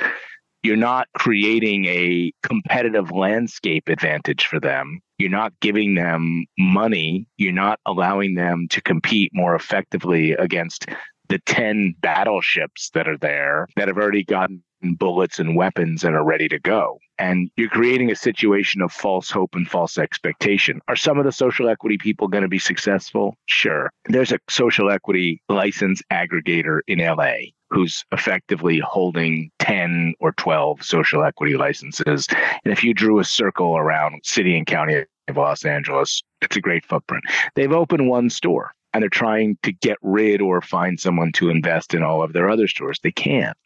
[0.63, 4.99] you're not creating a competitive landscape advantage for them.
[5.17, 7.27] You're not giving them money.
[7.37, 10.87] You're not allowing them to compete more effectively against
[11.29, 16.23] the 10 battleships that are there that have already gotten bullets and weapons and are
[16.23, 16.99] ready to go.
[17.17, 20.81] And you're creating a situation of false hope and false expectation.
[20.87, 23.35] Are some of the social equity people going to be successful?
[23.45, 23.91] Sure.
[24.05, 31.23] There's a social equity license aggregator in LA who's effectively holding 10 or 12 social
[31.23, 32.27] equity licenses.
[32.63, 36.61] And if you drew a circle around city and county of Los Angeles, it's a
[36.61, 37.25] great footprint.
[37.55, 41.93] They've opened one store and they're trying to get rid or find someone to invest
[41.93, 42.99] in all of their other stores.
[43.01, 43.57] They can't.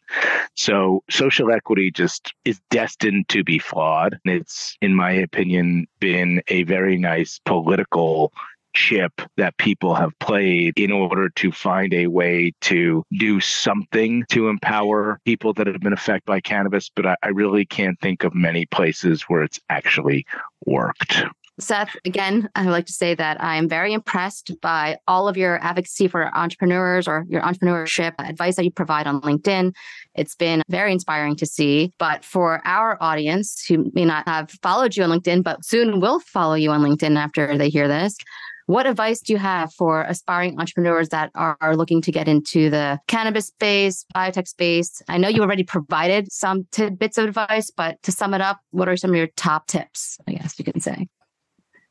[0.54, 4.18] So social equity just is destined to be flawed.
[4.24, 8.32] It's, in my opinion, been a very nice political
[8.74, 14.48] chip that people have played in order to find a way to do something to
[14.48, 16.90] empower people that have been affected by cannabis.
[16.94, 20.26] But I, I really can't think of many places where it's actually
[20.66, 21.24] worked.
[21.60, 25.36] Seth, again, I would like to say that I am very impressed by all of
[25.36, 29.72] your advocacy for entrepreneurs or your entrepreneurship advice that you provide on LinkedIn.
[30.16, 31.92] It's been very inspiring to see.
[31.98, 36.18] But for our audience who may not have followed you on LinkedIn, but soon will
[36.18, 38.16] follow you on LinkedIn after they hear this,
[38.66, 42.70] what advice do you have for aspiring entrepreneurs that are, are, looking to get into
[42.70, 45.02] the cannabis space, biotech space?
[45.06, 48.88] I know you already provided some tidbits of advice, but to sum it up, what
[48.88, 50.16] are some of your top tips?
[50.26, 51.08] I guess you can say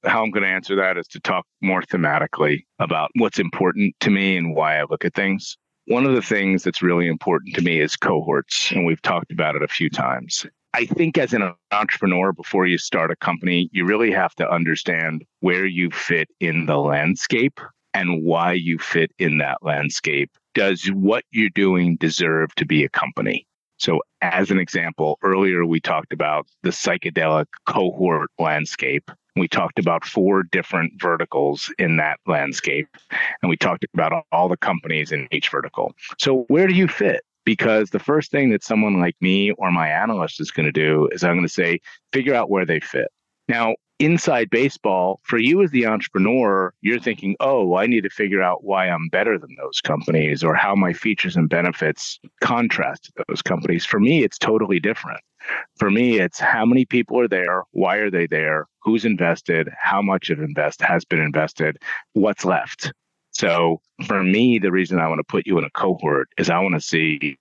[0.05, 4.09] how I'm going to answer that is to talk more thematically about what's important to
[4.09, 5.57] me and why I look at things.
[5.87, 9.55] One of the things that's really important to me is cohorts, and we've talked about
[9.55, 10.45] it a few times.
[10.73, 15.23] I think as an entrepreneur, before you start a company, you really have to understand
[15.41, 17.59] where you fit in the landscape
[17.93, 20.31] and why you fit in that landscape.
[20.55, 23.45] Does what you're doing deserve to be a company?
[23.77, 29.11] So, as an example, earlier we talked about the psychedelic cohort landscape.
[29.35, 32.87] We talked about four different verticals in that landscape,
[33.41, 35.93] and we talked about all the companies in each vertical.
[36.19, 37.21] So, where do you fit?
[37.45, 41.09] Because the first thing that someone like me or my analyst is going to do
[41.11, 41.81] is I'm going to say,
[42.13, 43.07] figure out where they fit.
[43.49, 48.41] Now, inside baseball, for you as the entrepreneur, you're thinking, oh, I need to figure
[48.41, 53.23] out why I'm better than those companies or how my features and benefits contrast to
[53.27, 53.85] those companies.
[53.85, 55.21] For me, it's totally different.
[55.77, 60.01] For me, it's how many people are there, why are they there, who's invested, how
[60.01, 61.77] much of invest has been invested,
[62.13, 62.93] what's left.
[63.31, 66.59] So for me, the reason I want to put you in a cohort is I
[66.59, 67.37] want to see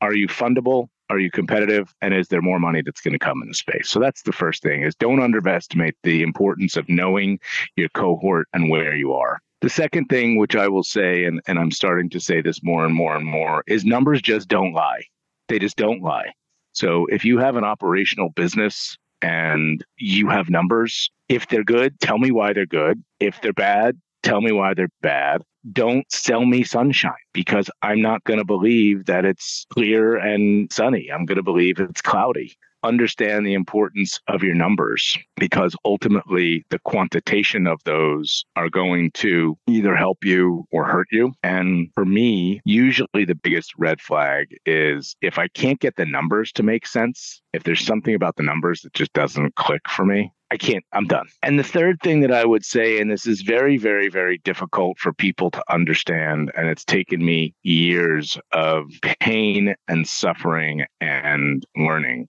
[0.00, 0.88] are you fundable?
[1.10, 1.94] Are you competitive?
[2.00, 3.90] And is there more money that's going to come in the space?
[3.90, 7.38] So that's the first thing is don't underestimate the importance of knowing
[7.76, 9.40] your cohort and where you are.
[9.60, 12.84] The second thing, which I will say, and, and I'm starting to say this more
[12.84, 15.04] and more and more, is numbers just don't lie.
[15.48, 16.32] They just don't lie.
[16.72, 22.18] So if you have an operational business and you have numbers, if they're good, tell
[22.18, 23.02] me why they're good.
[23.20, 25.42] If they're bad, tell me why they're bad.
[25.72, 31.10] Don't sell me sunshine because I'm not going to believe that it's clear and sunny.
[31.12, 36.78] I'm going to believe it's cloudy understand the importance of your numbers because ultimately the
[36.80, 41.32] quantitation of those are going to either help you or hurt you.
[41.42, 46.52] And for me, usually the biggest red flag is if I can't get the numbers
[46.52, 50.32] to make sense, if there's something about the numbers that just doesn't click for me,
[50.50, 51.26] I can't, I'm done.
[51.42, 55.00] And the third thing that I would say, and this is very, very, very difficult
[55.00, 58.86] for people to understand, and it's taken me years of
[59.20, 62.28] pain and suffering and learning,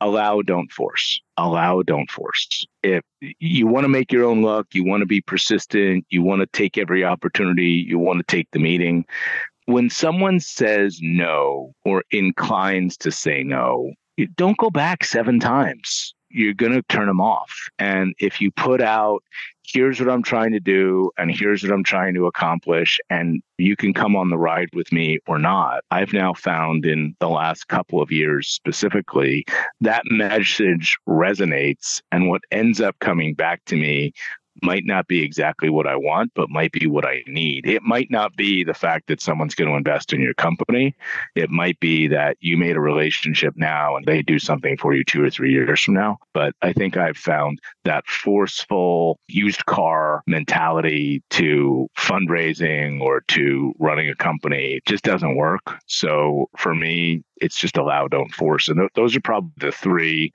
[0.00, 1.20] allow, don't force.
[1.36, 2.66] Allow, don't force.
[2.82, 6.40] If you want to make your own luck, you want to be persistent, you want
[6.40, 9.04] to take every opportunity, you want to take the meeting.
[9.66, 13.92] When someone says no or inclines to say no,
[14.36, 17.54] don't go back seven times you're going to turn them off.
[17.78, 19.22] And if you put out,
[19.62, 23.76] here's what I'm trying to do, and here's what I'm trying to accomplish, and you
[23.76, 27.68] can come on the ride with me or not, I've now found in the last
[27.68, 29.44] couple of years specifically
[29.80, 32.00] that message resonates.
[32.12, 34.12] And what ends up coming back to me
[34.62, 37.66] might not be exactly what I want, but might be what I need.
[37.66, 40.94] It might not be the fact that someone's going to invest in your company.
[41.34, 45.04] It might be that you made a relationship now and they do something for you
[45.04, 46.18] two or three years from now.
[46.34, 54.08] But I think I've found that forceful used car mentality to fundraising or to running
[54.08, 55.78] a company just doesn't work.
[55.86, 58.68] So for me, it's just allow, don't force.
[58.68, 60.32] And th- those are probably the three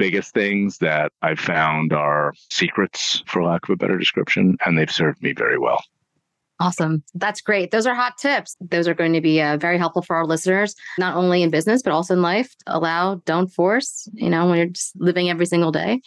[0.00, 4.90] biggest things that I've found are secrets, for lack of a better description, and they've
[4.90, 5.84] served me very well.
[6.58, 7.02] Awesome.
[7.14, 7.70] That's great.
[7.70, 8.56] Those are hot tips.
[8.62, 11.82] Those are going to be uh, very helpful for our listeners, not only in business,
[11.82, 12.54] but also in life.
[12.66, 16.00] Allow, don't force, you know, when you're just living every single day.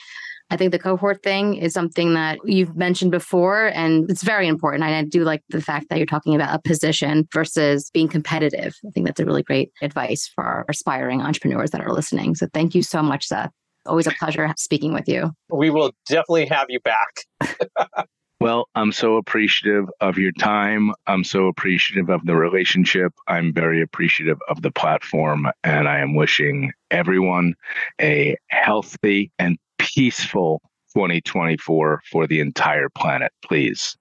[0.50, 4.84] I think the cohort thing is something that you've mentioned before, and it's very important.
[4.84, 8.76] And I do like the fact that you're talking about a position versus being competitive.
[8.88, 12.36] I think that's a really great advice for our aspiring entrepreneurs that are listening.
[12.36, 13.52] So thank you so much, Seth.
[13.86, 15.32] Always a pleasure speaking with you.
[15.50, 18.08] We will definitely have you back.
[18.44, 20.92] Well, I'm so appreciative of your time.
[21.08, 23.14] I'm so appreciative of the relationship.
[23.30, 25.48] I'm very appreciative of the platform.
[25.64, 27.54] And I am wishing everyone
[28.02, 30.62] a healthy and peaceful
[30.94, 33.32] 2024 for the entire planet.
[33.46, 33.96] Please,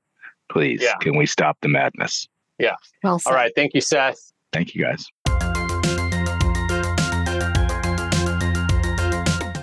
[0.51, 0.97] please, yeah.
[1.01, 2.26] can we stop the madness?
[2.59, 2.74] Yeah.
[3.05, 3.53] Well All right.
[3.55, 4.33] Thank you, Seth.
[4.53, 5.07] Thank you, guys.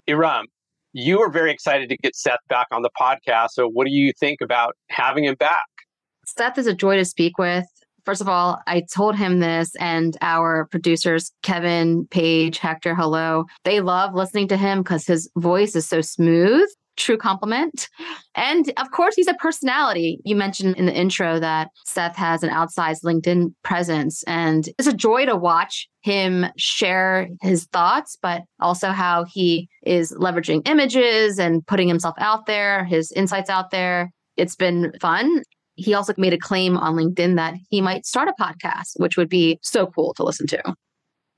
[0.09, 0.45] Erum,
[0.91, 3.49] you were very excited to get Seth back on the podcast.
[3.51, 5.61] So, what do you think about having him back?
[6.25, 7.65] Seth is a joy to speak with.
[8.05, 13.81] First of all, I told him this, and our producers, Kevin, Paige, Hector, hello, they
[13.81, 16.67] love listening to him because his voice is so smooth
[16.99, 17.89] true compliment.
[18.35, 20.19] And of course, he's a personality.
[20.23, 24.93] You mentioned in the intro that Seth has an outsized LinkedIn presence, and it's a
[24.93, 31.65] joy to watch him share his thoughts, but also how he is leveraging images and
[31.65, 34.11] putting himself out there, his insights out there.
[34.37, 35.43] It's been fun.
[35.75, 39.29] He also made a claim on LinkedIn that he might start a podcast, which would
[39.29, 40.75] be so cool to listen to.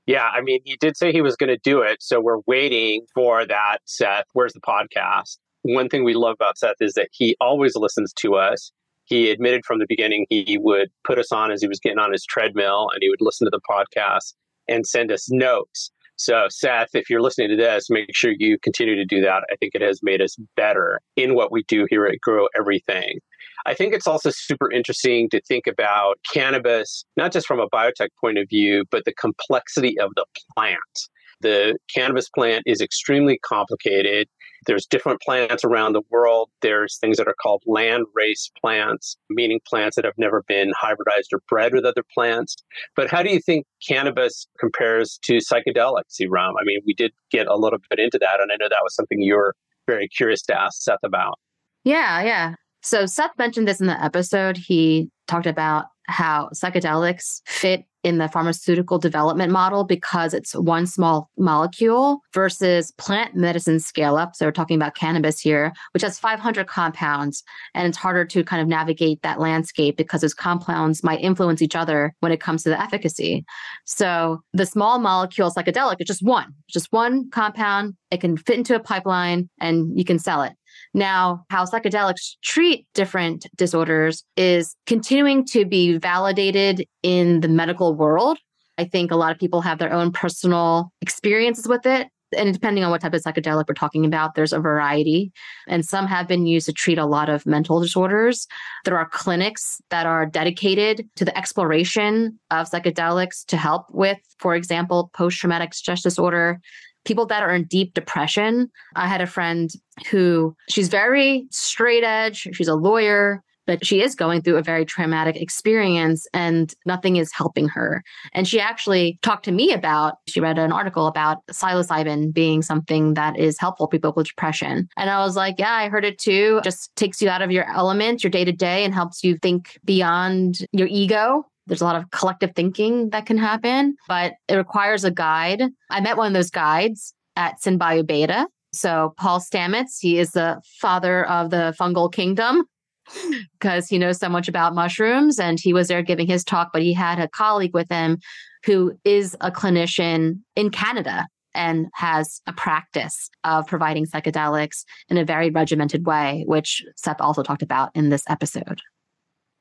[0.06, 2.02] Yeah, I mean, he did say he was going to do it.
[2.02, 4.24] So we're waiting for that, Seth.
[4.32, 5.38] Where's the podcast?
[5.62, 8.72] One thing we love about Seth is that he always listens to us.
[9.04, 12.12] He admitted from the beginning he would put us on as he was getting on
[12.12, 14.34] his treadmill and he would listen to the podcast
[14.68, 15.90] and send us notes.
[16.16, 19.42] So, Seth, if you're listening to this, make sure you continue to do that.
[19.50, 23.18] I think it has made us better in what we do here at Grow Everything.
[23.66, 28.08] I think it's also super interesting to think about cannabis, not just from a biotech
[28.20, 31.08] point of view, but the complexity of the plant.
[31.40, 34.28] The cannabis plant is extremely complicated.
[34.66, 36.50] There's different plants around the world.
[36.60, 41.32] There's things that are called land race plants, meaning plants that have never been hybridized
[41.32, 42.56] or bred with other plants.
[42.96, 46.52] But how do you think cannabis compares to psychedelics, Erum?
[46.60, 48.94] I mean, we did get a little bit into that, and I know that was
[48.94, 49.54] something you were
[49.86, 51.38] very curious to ask Seth about.
[51.84, 52.54] Yeah, yeah.
[52.82, 54.56] So Seth mentioned this in the episode.
[54.56, 61.30] He talked about how psychedelics fit in the pharmaceutical development model because it's one small
[61.38, 64.34] molecule versus plant medicine scale up.
[64.34, 67.42] So we're talking about cannabis here, which has 500 compounds.
[67.74, 71.76] And it's harder to kind of navigate that landscape because those compounds might influence each
[71.76, 73.44] other when it comes to the efficacy.
[73.84, 77.94] So the small molecule psychedelic is just one, just one compound.
[78.10, 80.52] It can fit into a pipeline and you can sell it.
[80.94, 88.38] Now, how psychedelics treat different disorders is continuing to be validated in the medical world.
[88.78, 92.08] I think a lot of people have their own personal experiences with it.
[92.36, 95.32] And depending on what type of psychedelic we're talking about, there's a variety.
[95.68, 98.46] And some have been used to treat a lot of mental disorders.
[98.86, 104.54] There are clinics that are dedicated to the exploration of psychedelics to help with, for
[104.54, 106.60] example, post traumatic stress disorder,
[107.04, 108.70] people that are in deep depression.
[108.96, 109.70] I had a friend
[110.10, 114.84] who she's very straight edge, she's a lawyer, but she is going through a very
[114.84, 118.02] traumatic experience and nothing is helping her.
[118.32, 123.14] And she actually talked to me about, she read an article about psilocybin being something
[123.14, 124.88] that is helpful for people with depression.
[124.96, 126.60] And I was like, yeah, I heard it too.
[126.64, 129.78] Just takes you out of your element, your day to day, and helps you think
[129.84, 135.04] beyond your ego there's a lot of collective thinking that can happen, but it requires
[135.04, 135.62] a guide.
[135.90, 138.46] I met one of those guides at SynBioBeta.
[138.72, 142.64] So Paul Stamets, he is the father of the fungal kingdom
[143.60, 146.82] because he knows so much about mushrooms and he was there giving his talk, but
[146.82, 148.18] he had a colleague with him
[148.64, 155.24] who is a clinician in Canada and has a practice of providing psychedelics in a
[155.24, 158.80] very regimented way, which Seth also talked about in this episode.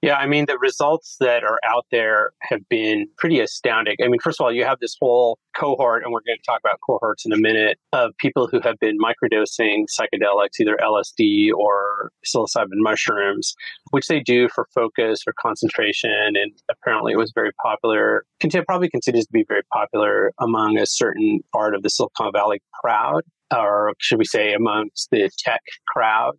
[0.01, 3.97] Yeah, I mean, the results that are out there have been pretty astounding.
[4.03, 6.59] I mean, first of all, you have this whole cohort, and we're going to talk
[6.59, 12.11] about cohorts in a minute, of people who have been microdosing psychedelics, either LSD or
[12.25, 13.53] psilocybin mushrooms,
[13.91, 16.09] which they do for focus or concentration.
[16.09, 18.25] And apparently it was very popular,
[18.65, 23.21] probably continues to be very popular among a certain part of the Silicon Valley crowd
[23.53, 26.35] or should we say amongst the tech crowd.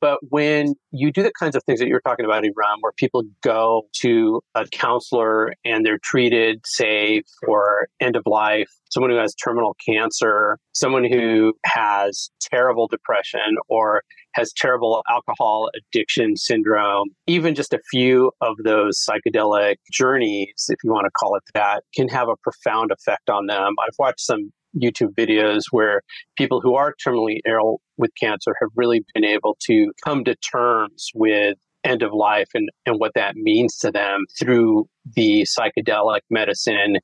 [0.00, 3.22] But when you do the kinds of things that you're talking about, Erum, where people
[3.42, 9.34] go to a counselor and they're treated, say, for end of life, someone who has
[9.34, 14.02] terminal cancer, someone who has terrible depression or
[14.34, 20.92] has terrible alcohol addiction syndrome, even just a few of those psychedelic journeys, if you
[20.92, 23.74] want to call it that, can have a profound effect on them.
[23.82, 26.02] I've watched some YouTube videos where
[26.36, 31.10] people who are terminally ill with cancer have really been able to come to terms
[31.14, 36.96] with end of life and, and what that means to them through the psychedelic medicine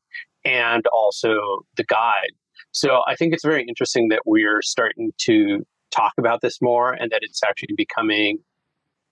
[0.44, 1.34] and also
[1.76, 2.32] the guide.
[2.72, 5.60] So I think it's very interesting that we're starting to
[5.94, 8.38] talk about this more and that it's actually becoming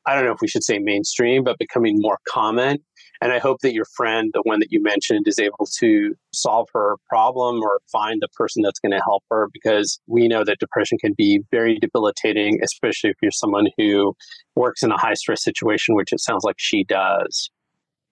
[0.06, 2.78] I don't know if we should say mainstream, but becoming more common.
[3.22, 6.68] And I hope that your friend, the one that you mentioned, is able to solve
[6.72, 10.58] her problem or find the person that's going to help her because we know that
[10.58, 14.14] depression can be very debilitating, especially if you're someone who
[14.56, 17.50] works in a high stress situation, which it sounds like she does.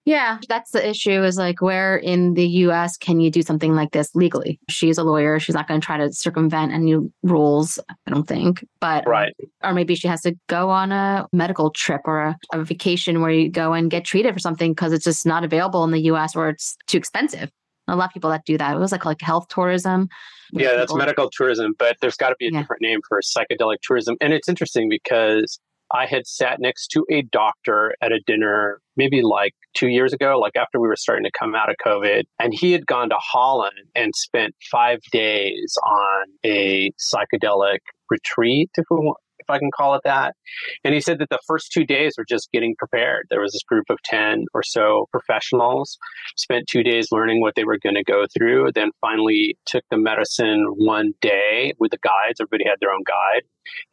[0.09, 3.91] Yeah, that's the issue is like where in the US can you do something like
[3.91, 4.59] this legally?
[4.67, 5.39] She's a lawyer.
[5.39, 8.65] She's not going to try to circumvent any rules, I don't think.
[8.81, 9.35] But right.
[9.63, 13.29] or maybe she has to go on a medical trip or a, a vacation where
[13.29, 16.35] you go and get treated for something because it's just not available in the US
[16.35, 17.51] or it's too expensive.
[17.87, 18.75] A lot of people that do that.
[18.75, 20.09] It was like like health tourism.
[20.51, 22.61] Yeah, that's medical tourism, but there's got to be a yeah.
[22.61, 24.17] different name for psychedelic tourism.
[24.21, 25.59] And it's interesting because
[25.93, 30.37] I had sat next to a doctor at a dinner maybe like two years ago,
[30.39, 32.23] like after we were starting to come out of COVID.
[32.39, 37.79] And he had gone to Holland and spent five days on a psychedelic
[38.09, 39.17] retreat, if we want,
[39.49, 40.35] if I can call it that.
[40.83, 43.27] And he said that the first two days were just getting prepared.
[43.29, 45.97] There was this group of 10 or so professionals,
[46.37, 49.97] spent two days learning what they were going to go through, then finally took the
[49.97, 52.39] medicine one day with the guides.
[52.39, 53.43] Everybody had their own guide,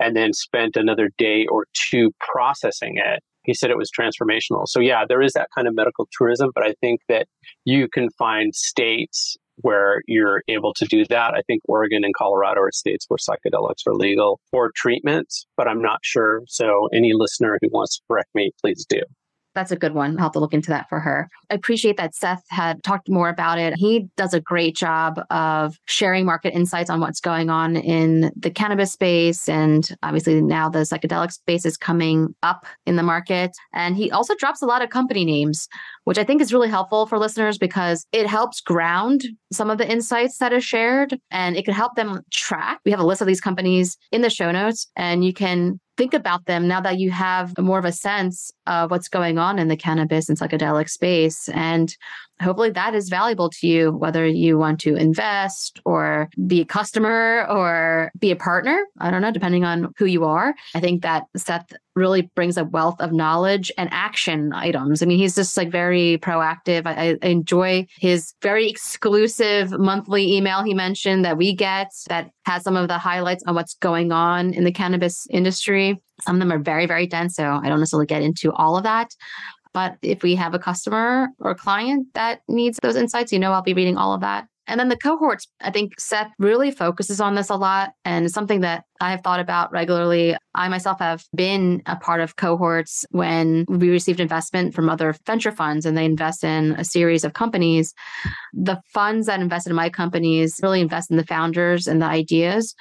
[0.00, 4.66] and then spent another day or two processing it he said it was transformational.
[4.66, 7.28] So yeah, there is that kind of medical tourism, but I think that
[7.64, 11.34] you can find states where you're able to do that.
[11.34, 15.82] I think Oregon and Colorado are states where psychedelics are legal for treatments, but I'm
[15.82, 16.42] not sure.
[16.46, 19.00] So any listener who wants to correct me, please do.
[19.56, 20.18] That's a good one.
[20.18, 21.30] I'll have to look into that for her.
[21.50, 23.74] I appreciate that Seth had talked more about it.
[23.76, 28.50] He does a great job of sharing market insights on what's going on in the
[28.50, 29.48] cannabis space.
[29.48, 33.56] And obviously, now the psychedelic space is coming up in the market.
[33.72, 35.68] And he also drops a lot of company names,
[36.04, 39.90] which I think is really helpful for listeners because it helps ground some of the
[39.90, 42.80] insights that are shared and it can help them track.
[42.84, 46.14] We have a list of these companies in the show notes, and you can think
[46.14, 49.68] about them now that you have more of a sense of what's going on in
[49.68, 51.48] the cannabis and psychedelic space.
[51.50, 51.96] And
[52.40, 57.46] hopefully that is valuable to you, whether you want to invest or be a customer
[57.48, 58.84] or be a partner.
[58.98, 60.54] I don't know, depending on who you are.
[60.74, 65.02] I think that Seth really brings a wealth of knowledge and action items.
[65.02, 66.86] I mean, he's just like very proactive.
[66.86, 72.62] I, I enjoy his very exclusive monthly email he mentioned that we get that has
[72.62, 76.00] some of the highlights on what's going on in the cannabis industry.
[76.20, 77.34] Some of them are very, very dense.
[77.34, 79.10] So I don't necessarily get into all of that.
[79.76, 83.60] But if we have a customer or client that needs those insights, you know, I'll
[83.60, 84.46] be reading all of that.
[84.66, 88.62] And then the cohorts, I think Seth really focuses on this a lot and something
[88.62, 90.34] that I have thought about regularly.
[90.54, 95.52] I myself have been a part of cohorts when we received investment from other venture
[95.52, 97.92] funds and they invest in a series of companies.
[98.54, 102.74] The funds that invested in my companies really invest in the founders and the ideas.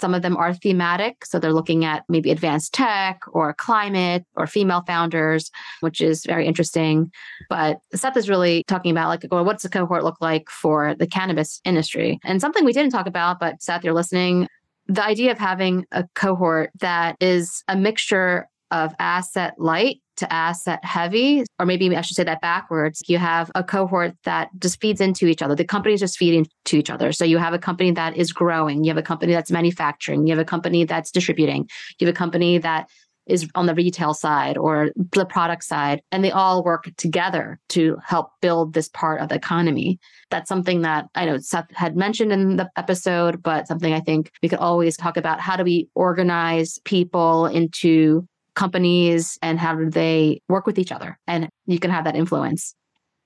[0.00, 1.24] Some of them are thematic.
[1.24, 5.50] So they're looking at maybe advanced tech or climate or female founders,
[5.80, 7.10] which is very interesting.
[7.48, 11.06] But Seth is really talking about like, well, what's the cohort look like for the
[11.06, 12.18] cannabis industry?
[12.24, 14.48] And something we didn't talk about, but Seth, you're listening.
[14.86, 20.84] The idea of having a cohort that is a mixture of asset light to asset
[20.84, 23.02] heavy, or maybe I should say that backwards.
[23.08, 25.54] You have a cohort that just feeds into each other.
[25.54, 27.12] The companies just feed into each other.
[27.12, 30.32] So you have a company that is growing, you have a company that's manufacturing, you
[30.32, 31.68] have a company that's distributing,
[31.98, 32.88] you have a company that
[33.26, 37.96] is on the retail side or the product side, and they all work together to
[38.04, 39.98] help build this part of the economy.
[40.30, 44.30] That's something that I know Seth had mentioned in the episode, but something I think
[44.42, 45.40] we could always talk about.
[45.40, 51.18] How do we organize people into companies and how do they work with each other?
[51.26, 52.74] And you can have that influence.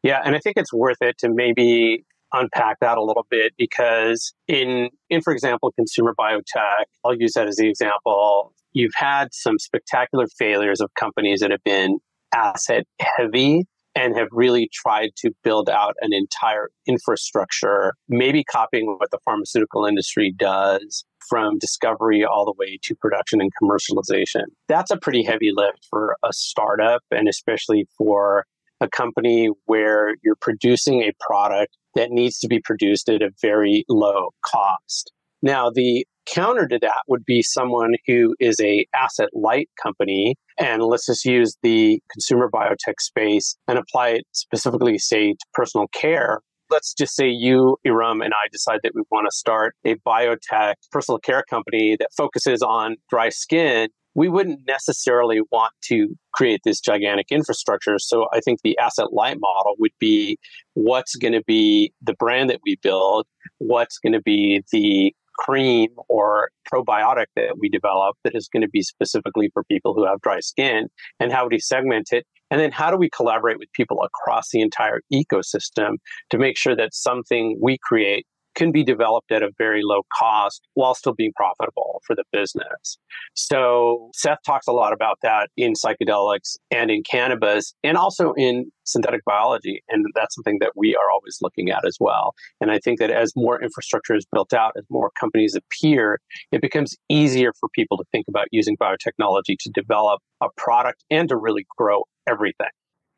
[0.02, 4.34] Yeah, and I think it's worth it to maybe unpack that a little bit because
[4.46, 9.58] in in for example consumer biotech i'll use that as the example you've had some
[9.58, 11.98] spectacular failures of companies that have been
[12.34, 13.64] asset heavy
[13.98, 19.84] and have really tried to build out an entire infrastructure, maybe copying what the pharmaceutical
[19.84, 24.44] industry does from discovery all the way to production and commercialization.
[24.68, 28.44] That's a pretty heavy lift for a startup and especially for
[28.80, 33.84] a company where you're producing a product that needs to be produced at a very
[33.88, 35.12] low cost.
[35.42, 40.82] Now, the counter to that would be someone who is a asset light company and
[40.82, 46.40] let's just use the consumer biotech space and apply it specifically say to personal care
[46.70, 50.74] let's just say you Erum and i decide that we want to start a biotech
[50.90, 56.80] personal care company that focuses on dry skin we wouldn't necessarily want to create this
[56.80, 58.00] gigantic infrastructure.
[58.00, 60.38] So I think the asset light model would be
[60.74, 63.26] what's going to be the brand that we build,
[63.58, 68.68] what's going to be the cream or probiotic that we develop that is going to
[68.68, 70.88] be specifically for people who have dry skin
[71.20, 74.50] and how do we segment it and then how do we collaborate with people across
[74.50, 75.96] the entire ecosystem
[76.30, 78.26] to make sure that something we create
[78.58, 82.98] can be developed at a very low cost while still being profitable for the business.
[83.34, 88.70] So Seth talks a lot about that in psychedelics and in cannabis and also in
[88.84, 89.82] synthetic biology.
[89.88, 92.34] And that's something that we are always looking at as well.
[92.60, 96.18] And I think that as more infrastructure is built out, as more companies appear,
[96.50, 101.28] it becomes easier for people to think about using biotechnology to develop a product and
[101.28, 102.68] to really grow everything.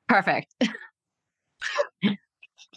[0.09, 0.55] Perfect.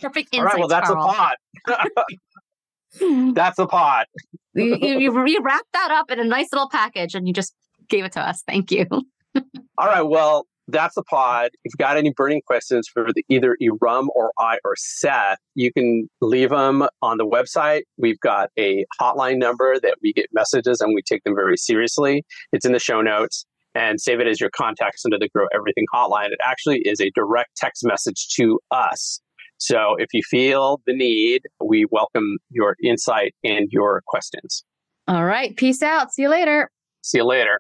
[0.02, 1.10] Perfect insights, All right, well, that's Karl.
[1.10, 1.38] a pot.
[3.34, 4.08] That's a pot.
[4.54, 7.56] you, you, you, you wrapped that up in a nice little package and you just
[7.90, 8.44] gave it to us.
[8.48, 8.86] Thank you.
[9.36, 10.04] All right.
[10.04, 11.52] Well, that's a pod.
[11.64, 15.74] If you've got any burning questions for the, either Erum or I or Seth, you
[15.74, 17.82] can leave them on the website.
[17.98, 22.24] We've got a hotline number that we get messages and we take them very seriously.
[22.52, 23.46] It's in the show notes
[23.76, 26.28] and save it as your contacts under the Grow Everything hotline.
[26.28, 29.20] It actually is a direct text message to us.
[29.58, 34.64] So if you feel the need, we welcome your insight and your questions.
[35.08, 35.56] All right.
[35.56, 36.14] Peace out.
[36.14, 36.70] See you later.
[37.02, 37.60] See you later.